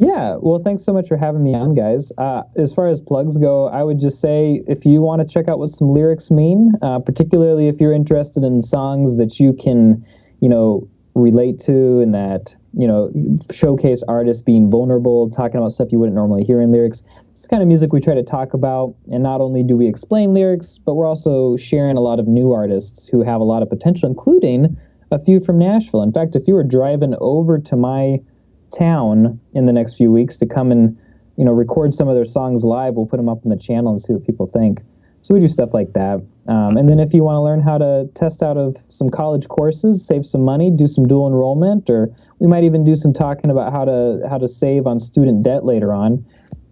Yeah, 0.00 0.36
well, 0.40 0.60
thanks 0.60 0.84
so 0.84 0.92
much 0.92 1.08
for 1.08 1.16
having 1.16 1.42
me 1.42 1.54
on, 1.56 1.74
guys. 1.74 2.12
Uh, 2.18 2.42
as 2.54 2.72
far 2.72 2.86
as 2.86 3.00
plugs 3.00 3.36
go, 3.36 3.66
I 3.66 3.82
would 3.82 3.98
just 3.98 4.20
say 4.20 4.62
if 4.68 4.84
you 4.86 5.00
want 5.00 5.20
to 5.22 5.26
check 5.26 5.48
out 5.48 5.58
what 5.58 5.70
some 5.70 5.92
lyrics 5.92 6.30
mean, 6.30 6.72
uh, 6.82 7.00
particularly 7.00 7.66
if 7.66 7.80
you're 7.80 7.92
interested 7.92 8.44
in 8.44 8.62
songs 8.62 9.16
that 9.16 9.40
you 9.40 9.52
can, 9.54 10.04
you 10.40 10.48
know, 10.48 10.86
relate 11.18 11.58
to 11.60 12.00
and 12.00 12.14
that, 12.14 12.54
you 12.72 12.86
know, 12.86 13.12
showcase 13.50 14.02
artists 14.08 14.42
being 14.42 14.70
vulnerable, 14.70 15.30
talking 15.30 15.58
about 15.58 15.72
stuff 15.72 15.88
you 15.90 15.98
wouldn't 15.98 16.16
normally 16.16 16.44
hear 16.44 16.60
in 16.60 16.70
lyrics. 16.70 17.02
It's 17.32 17.42
the 17.42 17.48
kind 17.48 17.62
of 17.62 17.68
music 17.68 17.92
we 17.92 18.00
try 18.00 18.14
to 18.14 18.22
talk 18.22 18.54
about. 18.54 18.94
And 19.10 19.22
not 19.22 19.40
only 19.40 19.62
do 19.62 19.76
we 19.76 19.86
explain 19.86 20.34
lyrics, 20.34 20.78
but 20.78 20.94
we're 20.94 21.06
also 21.06 21.56
sharing 21.56 21.96
a 21.96 22.00
lot 22.00 22.18
of 22.18 22.26
new 22.26 22.52
artists 22.52 23.08
who 23.08 23.22
have 23.22 23.40
a 23.40 23.44
lot 23.44 23.62
of 23.62 23.68
potential, 23.68 24.08
including 24.08 24.76
a 25.10 25.18
few 25.18 25.40
from 25.40 25.58
Nashville. 25.58 26.02
In 26.02 26.12
fact, 26.12 26.36
if 26.36 26.46
you 26.46 26.54
were 26.54 26.64
driving 26.64 27.14
over 27.20 27.58
to 27.58 27.76
my 27.76 28.20
town 28.76 29.40
in 29.54 29.66
the 29.66 29.72
next 29.72 29.94
few 29.94 30.10
weeks 30.12 30.36
to 30.36 30.46
come 30.46 30.70
and 30.70 30.98
you 31.36 31.44
know 31.44 31.52
record 31.52 31.94
some 31.94 32.08
of 32.08 32.14
their 32.14 32.24
songs 32.24 32.64
live 32.64 32.94
we'll 32.94 33.06
put 33.06 33.16
them 33.16 33.28
up 33.28 33.38
on 33.44 33.50
the 33.50 33.56
channel 33.56 33.92
and 33.92 34.00
see 34.00 34.12
what 34.12 34.24
people 34.24 34.46
think 34.46 34.82
so 35.22 35.32
we 35.32 35.40
do 35.40 35.48
stuff 35.48 35.72
like 35.72 35.92
that 35.94 36.20
um, 36.48 36.76
and 36.76 36.88
then 36.88 36.98
if 36.98 37.14
you 37.14 37.22
want 37.22 37.36
to 37.36 37.42
learn 37.42 37.60
how 37.60 37.78
to 37.78 38.08
test 38.14 38.42
out 38.42 38.56
of 38.56 38.76
some 38.88 39.08
college 39.08 39.46
courses 39.48 40.06
save 40.06 40.24
some 40.26 40.42
money 40.42 40.70
do 40.70 40.86
some 40.86 41.04
dual 41.04 41.26
enrollment 41.26 41.88
or 41.88 42.10
we 42.38 42.46
might 42.46 42.64
even 42.64 42.84
do 42.84 42.94
some 42.94 43.12
talking 43.12 43.50
about 43.50 43.72
how 43.72 43.84
to 43.84 44.22
how 44.28 44.38
to 44.38 44.48
save 44.48 44.86
on 44.86 45.00
student 45.00 45.42
debt 45.42 45.64
later 45.64 45.92
on. 45.92 46.24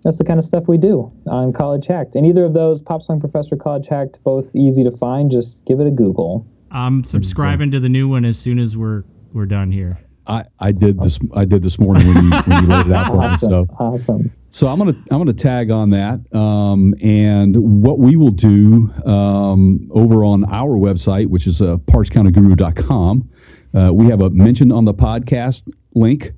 That's 0.04 0.18
the 0.18 0.24
kind 0.24 0.38
of 0.38 0.44
stuff 0.44 0.68
we 0.68 0.78
do 0.78 1.12
on 1.26 1.52
college 1.52 1.86
hacked. 1.86 2.14
And 2.14 2.24
either 2.24 2.44
of 2.44 2.54
those 2.54 2.80
pop 2.80 3.02
song 3.02 3.18
professor 3.18 3.56
college 3.56 3.88
hacked 3.88 4.22
both 4.22 4.54
easy 4.54 4.84
to 4.84 4.90
find 4.92 5.30
just 5.30 5.64
give 5.64 5.80
it 5.80 5.86
a 5.86 5.90
google. 5.90 6.46
I'm 6.70 7.02
subscribing 7.04 7.72
to 7.72 7.80
the 7.80 7.88
new 7.88 8.08
one 8.08 8.24
as 8.24 8.38
soon 8.38 8.58
as 8.58 8.76
we're 8.76 9.04
we're 9.32 9.46
done 9.46 9.72
here. 9.72 9.98
I, 10.28 10.44
I 10.58 10.72
did 10.72 11.00
this 11.00 11.18
I 11.34 11.44
did 11.44 11.62
this 11.62 11.78
morning 11.78 12.06
when 12.06 12.24
you 12.24 12.30
when 12.30 12.64
you 12.64 12.68
laid 12.68 12.86
it 12.86 12.92
out 12.92 13.08
for 13.08 13.14
me. 13.14 13.18
awesome. 13.24 13.48
So. 13.48 13.66
Awesome 13.78 14.32
So 14.56 14.68
I'm 14.68 14.78
gonna 14.78 14.96
I'm 15.10 15.18
gonna 15.18 15.34
tag 15.34 15.70
on 15.70 15.90
that. 15.90 16.34
Um, 16.34 16.94
and 17.02 17.54
what 17.84 17.98
we 17.98 18.16
will 18.16 18.30
do 18.30 18.90
um, 19.04 19.86
over 19.90 20.24
on 20.24 20.50
our 20.50 20.78
website, 20.78 21.26
which 21.26 21.46
is 21.46 21.60
uh, 21.60 21.76
partscounterguru.com, 21.76 23.28
uh, 23.74 23.92
we 23.92 24.06
have 24.06 24.22
a 24.22 24.30
mention 24.30 24.72
on 24.72 24.86
the 24.86 24.94
podcast 24.94 25.70
link 25.94 26.32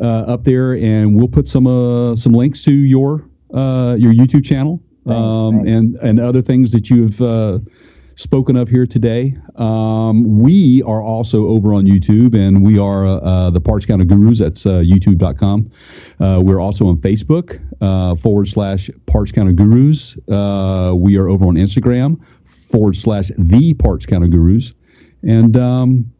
uh, 0.00 0.04
up 0.04 0.44
there, 0.44 0.74
and 0.74 1.16
we'll 1.16 1.26
put 1.26 1.48
some 1.48 1.66
uh, 1.66 2.14
some 2.14 2.32
links 2.32 2.62
to 2.62 2.72
your 2.72 3.28
uh, 3.52 3.96
your 3.98 4.12
YouTube 4.12 4.44
channel 4.44 4.80
Thanks, 5.04 5.18
um, 5.18 5.54
thanks. 5.54 5.70
and 5.72 5.96
and 5.96 6.20
other 6.20 6.42
things 6.42 6.70
that 6.70 6.90
you've 6.90 7.20
uh, 7.20 7.58
spoken 8.16 8.56
of 8.56 8.68
here 8.68 8.86
today. 8.86 9.36
Um, 9.56 10.38
we 10.38 10.82
are 10.82 11.02
also 11.02 11.46
over 11.48 11.74
on 11.74 11.84
YouTube, 11.84 12.34
and 12.34 12.64
we 12.64 12.78
are 12.78 13.06
uh, 13.06 13.16
uh, 13.16 13.50
the 13.50 13.60
Parts 13.60 13.86
Counter 13.86 14.04
Gurus. 14.04 14.38
That's 14.38 14.66
uh, 14.66 14.80
YouTube.com. 14.80 15.70
Uh, 16.20 16.40
we're 16.42 16.60
also 16.60 16.86
on 16.88 16.96
Facebook 16.98 17.60
uh, 17.80 18.14
forward 18.14 18.48
slash 18.48 18.90
Parts 19.06 19.32
Counter 19.32 19.52
Gurus. 19.52 20.16
We 20.96 21.16
are 21.16 21.28
over 21.28 21.46
on 21.46 21.54
Instagram 21.54 22.20
forward 22.44 22.96
slash 22.96 23.30
the 23.38 23.74
Parts 23.74 24.06
Counter 24.06 24.28
Gurus, 24.28 24.74
and 25.22 25.56
um, 25.56 26.12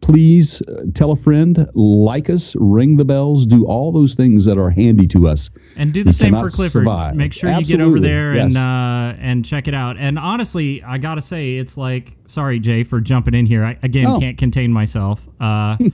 please 0.00 0.62
uh, 0.62 0.82
tell 0.94 1.10
a 1.10 1.16
friend, 1.16 1.68
like 1.74 2.30
us, 2.30 2.54
ring 2.58 2.96
the 2.96 3.04
bells, 3.04 3.46
do 3.46 3.66
all 3.66 3.92
those 3.92 4.14
things 4.14 4.44
that 4.44 4.56
are 4.58 4.70
handy 4.70 5.06
to 5.08 5.28
us. 5.28 5.50
And 5.76 5.92
do 5.92 6.02
the 6.02 6.12
same 6.12 6.34
for 6.34 6.48
Clifford. 6.48 6.82
survive. 6.82 7.14
Make 7.14 7.32
sure 7.32 7.50
you 7.50 7.64
get 7.64 7.80
over 7.80 8.00
there 8.00 8.34
yes. 8.34 8.44
and 8.46 8.56
uh, 8.56 9.14
and 9.20 9.44
check 9.44 9.68
it 9.68 9.74
out. 9.74 9.96
And 9.98 10.18
honestly, 10.18 10.82
I 10.82 10.98
gotta 10.98 11.22
say, 11.22 11.56
it's 11.56 11.76
like 11.76 12.12
sorry, 12.26 12.58
Jay, 12.58 12.82
for 12.84 13.00
jumping 13.00 13.34
in 13.34 13.46
here. 13.46 13.64
I 13.64 13.78
again 13.82 14.06
Oh. 14.06 14.18
can't 14.20 14.38
contain 14.38 14.72
myself. 14.72 15.26
Uh, 15.40 15.76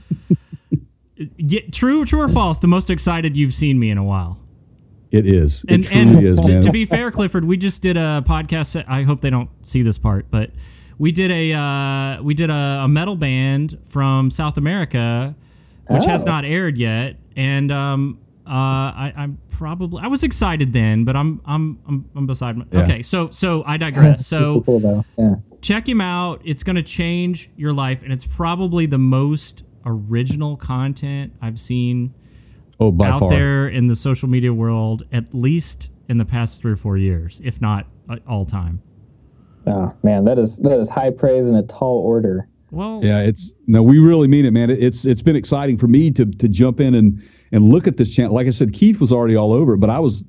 yeah, 1.37 1.61
true, 1.71 2.05
true 2.05 2.21
or 2.21 2.29
false? 2.29 2.59
The 2.59 2.67
most 2.67 2.89
excited 2.89 3.35
you've 3.37 3.53
seen 3.53 3.79
me 3.79 3.89
in 3.89 3.97
a 3.97 4.03
while. 4.03 4.39
It 5.11 5.25
is. 5.27 5.63
It 5.67 5.75
And 5.75 5.83
truly 5.85 6.01
and 6.01 6.25
is, 6.39 6.45
to, 6.45 6.61
to 6.61 6.71
be 6.71 6.85
fair, 6.85 7.09
Clifford, 7.11 7.45
we 7.45 7.55
just 7.57 7.81
did 7.81 7.95
a 7.95 8.23
podcast. 8.27 8.83
I 8.87 9.03
hope 9.03 9.21
they 9.21 9.29
don't 9.29 9.49
see 9.63 9.81
this 9.81 9.97
part, 9.97 10.25
but 10.29 10.49
we 10.97 11.11
did 11.11 11.31
a 11.31 11.53
uh, 11.53 12.21
we 12.23 12.33
did 12.33 12.49
a, 12.49 12.81
a 12.83 12.87
metal 12.87 13.15
band 13.15 13.77
from 13.89 14.31
South 14.31 14.57
America, 14.57 15.35
which 15.89 16.05
has 16.05 16.23
Oh. 16.23 16.27
not 16.27 16.45
aired 16.45 16.77
yet. 16.77 17.17
And 17.35 17.71
um, 17.71 18.19
uh, 18.47 18.49
I, 18.49 19.13
I'm 19.17 19.37
probably 19.49 20.01
I 20.03 20.07
was 20.07 20.23
excited 20.23 20.71
then, 20.73 21.03
but 21.05 21.15
I'm 21.15 21.41
I'm 21.45 21.79
I'm, 21.87 22.09
I'm 22.15 22.27
beside 22.27 22.57
my. 22.57 22.65
Yeah. 22.71 22.83
Okay, 22.83 23.01
so 23.01 23.29
so 23.31 23.63
I 23.65 23.77
digress. 23.77 24.25
So 24.35 24.61
cool. 24.61 25.05
Yeah. 25.17 25.35
check 25.61 25.87
him 25.87 26.01
out. 26.01 26.41
It's 26.45 26.63
going 26.63 26.75
to 26.75 26.83
change 26.83 27.49
your 27.57 27.73
life, 27.73 28.01
and 28.03 28.13
it's 28.13 28.25
probably 28.25 28.85
the 28.85 28.97
most 28.97 29.63
original 29.85 30.57
content 30.57 31.31
I've 31.41 31.59
seen 31.59 32.13
oh, 32.79 32.91
by 32.91 33.07
out 33.09 33.19
far. 33.19 33.29
there 33.29 33.67
in 33.67 33.87
the 33.87 33.95
social 33.95 34.27
media 34.29 34.51
world, 34.53 35.03
at 35.11 35.33
least 35.33 35.89
in 36.09 36.17
the 36.17 36.25
past 36.25 36.59
three 36.61 36.71
or 36.71 36.75
four 36.77 36.97
years, 36.97 37.39
if 37.43 37.61
not 37.61 37.85
uh, 38.09 38.17
all 38.27 38.45
time. 38.45 38.81
Oh 39.67 39.91
man, 40.03 40.25
that 40.25 40.37
is 40.39 40.57
that 40.57 40.79
is 40.79 40.89
high 40.89 41.11
praise 41.11 41.49
in 41.49 41.55
a 41.55 41.63
tall 41.63 41.99
order. 41.99 42.47
Well, 42.71 42.99
Yeah, 43.03 43.19
it's 43.19 43.51
no, 43.67 43.81
we 43.81 43.99
really 43.99 44.27
mean 44.27 44.45
it, 44.45 44.51
man. 44.51 44.69
It, 44.69 44.83
it's 44.83 45.05
it's 45.05 45.21
been 45.21 45.35
exciting 45.35 45.77
for 45.77 45.87
me 45.87 46.11
to 46.11 46.25
to 46.25 46.47
jump 46.47 46.79
in 46.79 46.93
and 46.95 47.21
and 47.51 47.63
look 47.63 47.87
at 47.87 47.97
this 47.97 48.13
channel. 48.13 48.33
Like 48.33 48.47
I 48.47 48.51
said, 48.51 48.73
Keith 48.73 48.99
was 48.99 49.11
already 49.11 49.35
all 49.35 49.53
over 49.53 49.73
it, 49.73 49.77
but 49.77 49.89
I 49.89 49.99
was 49.99 50.23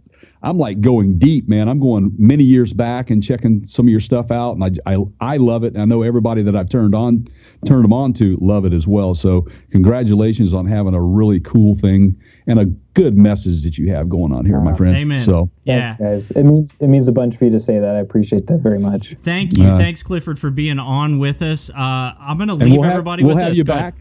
I'm 0.47 0.59
like 0.59 0.81
going 0.81 1.19
deep, 1.19 1.49
man. 1.49 1.69
I'm 1.69 1.81
going 1.81 2.13
many 2.17 2.45
years 2.45 2.73
back 2.73 3.11
and 3.11 3.21
checking 3.21 3.67
some 3.67 3.87
of 3.87 3.91
your 3.91 3.99
stuff 3.99 4.31
out, 4.31 4.53
and 4.57 4.63
I 4.87 4.95
I, 4.95 4.97
I 5.21 5.37
love 5.39 5.65
it. 5.65 5.73
And 5.75 5.83
I 5.83 5.85
know 5.87 6.03
everybody 6.03 6.41
that 6.43 6.55
I've 6.55 6.69
turned 6.71 6.95
on 6.95 7.27
turned 7.65 7.83
them 7.83 7.93
on 7.93 8.13
to 8.15 8.39
love 8.41 8.65
it 8.65 8.73
as 8.73 8.87
well. 8.87 9.17
So 9.17 9.49
congratulations 9.73 10.55
on 10.55 10.65
having 10.65 10.95
a 10.95 11.03
really 11.03 11.41
cool 11.41 11.75
thing 11.75 12.17
and 12.47 12.61
a 12.61 12.67
good 12.95 13.17
message 13.17 13.65
that 13.65 13.77
you 13.77 13.91
have 13.93 14.09
going 14.09 14.33
on 14.33 14.47
here, 14.47 14.61
my 14.61 14.73
friend. 14.75 14.97
Amen. 14.97 15.19
So 15.19 15.51
yeah. 15.65 15.95
Thanks, 15.95 16.29
guys. 16.29 16.31
It 16.31 16.45
means 16.45 16.75
it 16.79 16.87
means 16.87 17.09
a 17.09 17.13
bunch 17.13 17.37
for 17.37 17.47
you 17.47 17.51
to 17.51 17.61
say 17.61 17.81
that. 17.81 17.97
I 17.97 17.99
appreciate 17.99 18.47
that 18.47 18.59
very 18.59 18.79
much. 18.79 19.17
Thank 19.25 19.59
you. 19.59 19.65
Uh, 19.65 19.77
Thanks, 19.79 20.05
Clifford, 20.05 20.39
for 20.39 20.51
being 20.51 20.79
on 20.79 21.19
with 21.19 21.43
us. 21.43 21.71
Uh, 21.71 21.75
I'm 21.77 22.37
going 22.37 22.49
to 22.49 22.55
leave 22.55 22.71
we'll 22.73 22.83
have, 22.83 22.93
everybody 22.93 23.25
we'll 23.25 23.35
with 23.35 23.43
have 23.43 23.51
this. 23.51 23.59
you 23.59 23.65
Go 23.65 23.75
back. 23.75 23.95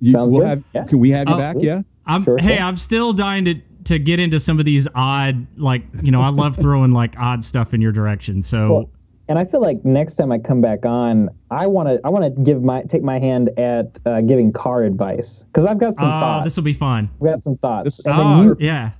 You, 0.00 0.12
Sounds 0.12 0.32
we'll 0.32 0.40
good. 0.40 0.48
have- 0.48 0.62
Yeah. 0.74 0.84
Can 0.84 1.00
we 1.00 1.10
have 1.10 1.28
you 1.28 1.34
Oh, 1.34 1.38
back? 1.38 1.56
Yeah. 1.60 1.82
I'm 2.06 2.24
Sure, 2.24 2.36
hey, 2.38 2.56
sure. 2.56 2.66
I'm 2.66 2.76
still 2.76 3.12
dying 3.12 3.44
to 3.44 3.54
to 3.84 3.98
get 3.98 4.20
into 4.20 4.38
some 4.40 4.58
of 4.58 4.64
these 4.64 4.86
odd, 4.94 5.46
like 5.56 5.82
you 6.02 6.10
know, 6.10 6.20
I 6.22 6.28
love 6.28 6.56
throwing 6.60 6.92
like 6.92 7.18
odd 7.18 7.42
stuff 7.44 7.74
in 7.74 7.80
your 7.80 7.92
direction. 7.92 8.42
So 8.42 8.72
Well, 8.74 8.90
and 9.28 9.38
I 9.38 9.44
feel 9.44 9.60
like 9.60 9.84
next 9.84 10.14
time 10.16 10.30
I 10.32 10.38
come 10.38 10.60
back 10.60 10.84
on, 10.84 11.30
I 11.50 11.66
want 11.66 11.88
to 11.88 12.00
I 12.04 12.08
want 12.10 12.24
to 12.34 12.42
give 12.42 12.62
my 12.62 12.82
take 12.82 13.02
my 13.02 13.18
hand 13.18 13.50
at 13.58 13.98
uh, 14.04 14.20
giving 14.20 14.52
car 14.52 14.82
advice 14.84 15.44
because 15.46 15.64
I've 15.66 15.78
got 15.78 15.94
some 15.94 16.08
uh, 16.08 16.20
thoughts. 16.20 16.44
this 16.44 16.56
will 16.56 16.64
be 16.64 16.72
fun. 16.72 17.08
I've 17.20 17.26
got 17.26 17.42
some 17.42 17.56
thoughts. 17.58 17.96
This- 17.96 18.06
Oh 18.08 18.42
you, 18.42 18.56
yeah, 18.58 18.90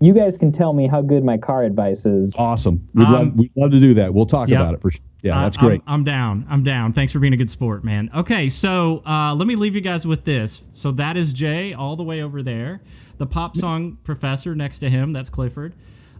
you 0.00 0.12
guys 0.14 0.38
can 0.38 0.50
tell 0.52 0.72
me 0.72 0.86
how 0.86 1.02
good 1.02 1.24
my 1.24 1.36
car 1.36 1.64
advice 1.64 2.06
is. 2.06 2.34
Awesome. 2.36 2.86
We'd, 2.94 3.04
Um, 3.06 3.12
love, 3.12 3.34
we'd 3.36 3.52
love 3.56 3.70
to 3.72 3.80
do 3.80 3.92
that. 3.94 4.12
We'll 4.14 4.26
talk 4.26 4.48
Yep. 4.48 4.60
about 4.60 4.74
it 4.74 4.80
for 4.82 4.90
sure. 4.90 5.00
Yeah, 5.22 5.38
I- 5.38 5.42
that's 5.42 5.56
great. 5.56 5.82
I'm, 5.86 5.94
I'm 6.00 6.04
down. 6.04 6.46
I'm 6.48 6.62
down. 6.64 6.92
Thanks 6.92 7.12
for 7.12 7.18
being 7.20 7.32
a 7.32 7.36
good 7.36 7.50
sport, 7.50 7.84
man. 7.84 8.10
Okay, 8.14 8.48
so 8.48 9.02
uh, 9.06 9.34
let 9.34 9.46
me 9.46 9.54
leave 9.56 9.74
you 9.74 9.80
guys 9.80 10.04
with 10.06 10.24
this. 10.24 10.62
So 10.72 10.90
that 10.92 11.16
is 11.16 11.32
Jay 11.32 11.74
all 11.74 11.94
the 11.96 12.02
way 12.02 12.22
over 12.22 12.42
there. 12.42 12.80
The 13.22 13.26
pop 13.26 13.56
song 13.56 13.98
professor 14.02 14.52
next 14.56 14.80
to 14.80 14.90
him. 14.90 15.12
That's 15.12 15.30
Clifford. 15.30 15.74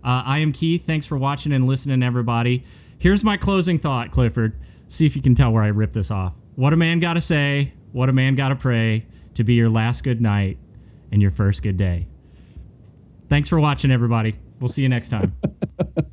Uh, 0.05 0.23
I 0.25 0.39
am 0.39 0.53
Keith. 0.53 0.87
Thanks 0.87 1.05
for 1.05 1.19
watching 1.19 1.53
and 1.53 1.67
listening, 1.67 2.01
everybody. 2.01 2.63
Here's 3.01 3.25
my 3.25 3.37
closing 3.37 3.81
thought, 3.81 4.13
Clifford. 4.13 4.57
See 4.87 5.05
if 5.05 5.17
you 5.17 5.21
can 5.21 5.35
tell 5.35 5.51
where 5.51 5.65
I 5.65 5.67
rip 5.67 5.93
this 5.93 6.13
off. 6.13 6.35
What 6.55 6.73
a 6.73 6.77
man 6.77 7.01
got 7.01 7.15
to 7.15 7.21
say, 7.21 7.73
what 7.91 8.09
a 8.09 8.13
man 8.13 8.37
got 8.37 8.51
to 8.51 8.55
pray 8.55 9.05
to 9.35 9.43
be 9.43 9.55
your 9.55 9.69
last 9.69 10.05
good 10.05 10.21
night 10.21 10.59
and 11.11 11.21
your 11.21 11.33
first 11.33 11.65
good 11.65 11.77
day. 11.77 12.07
Thanks 13.29 13.49
for 13.49 13.59
watching, 13.59 13.91
everybody. 13.91 14.37
We'll 14.61 14.69
see 14.69 14.83
you 14.83 14.89
next 14.89 15.09
time. 15.09 15.35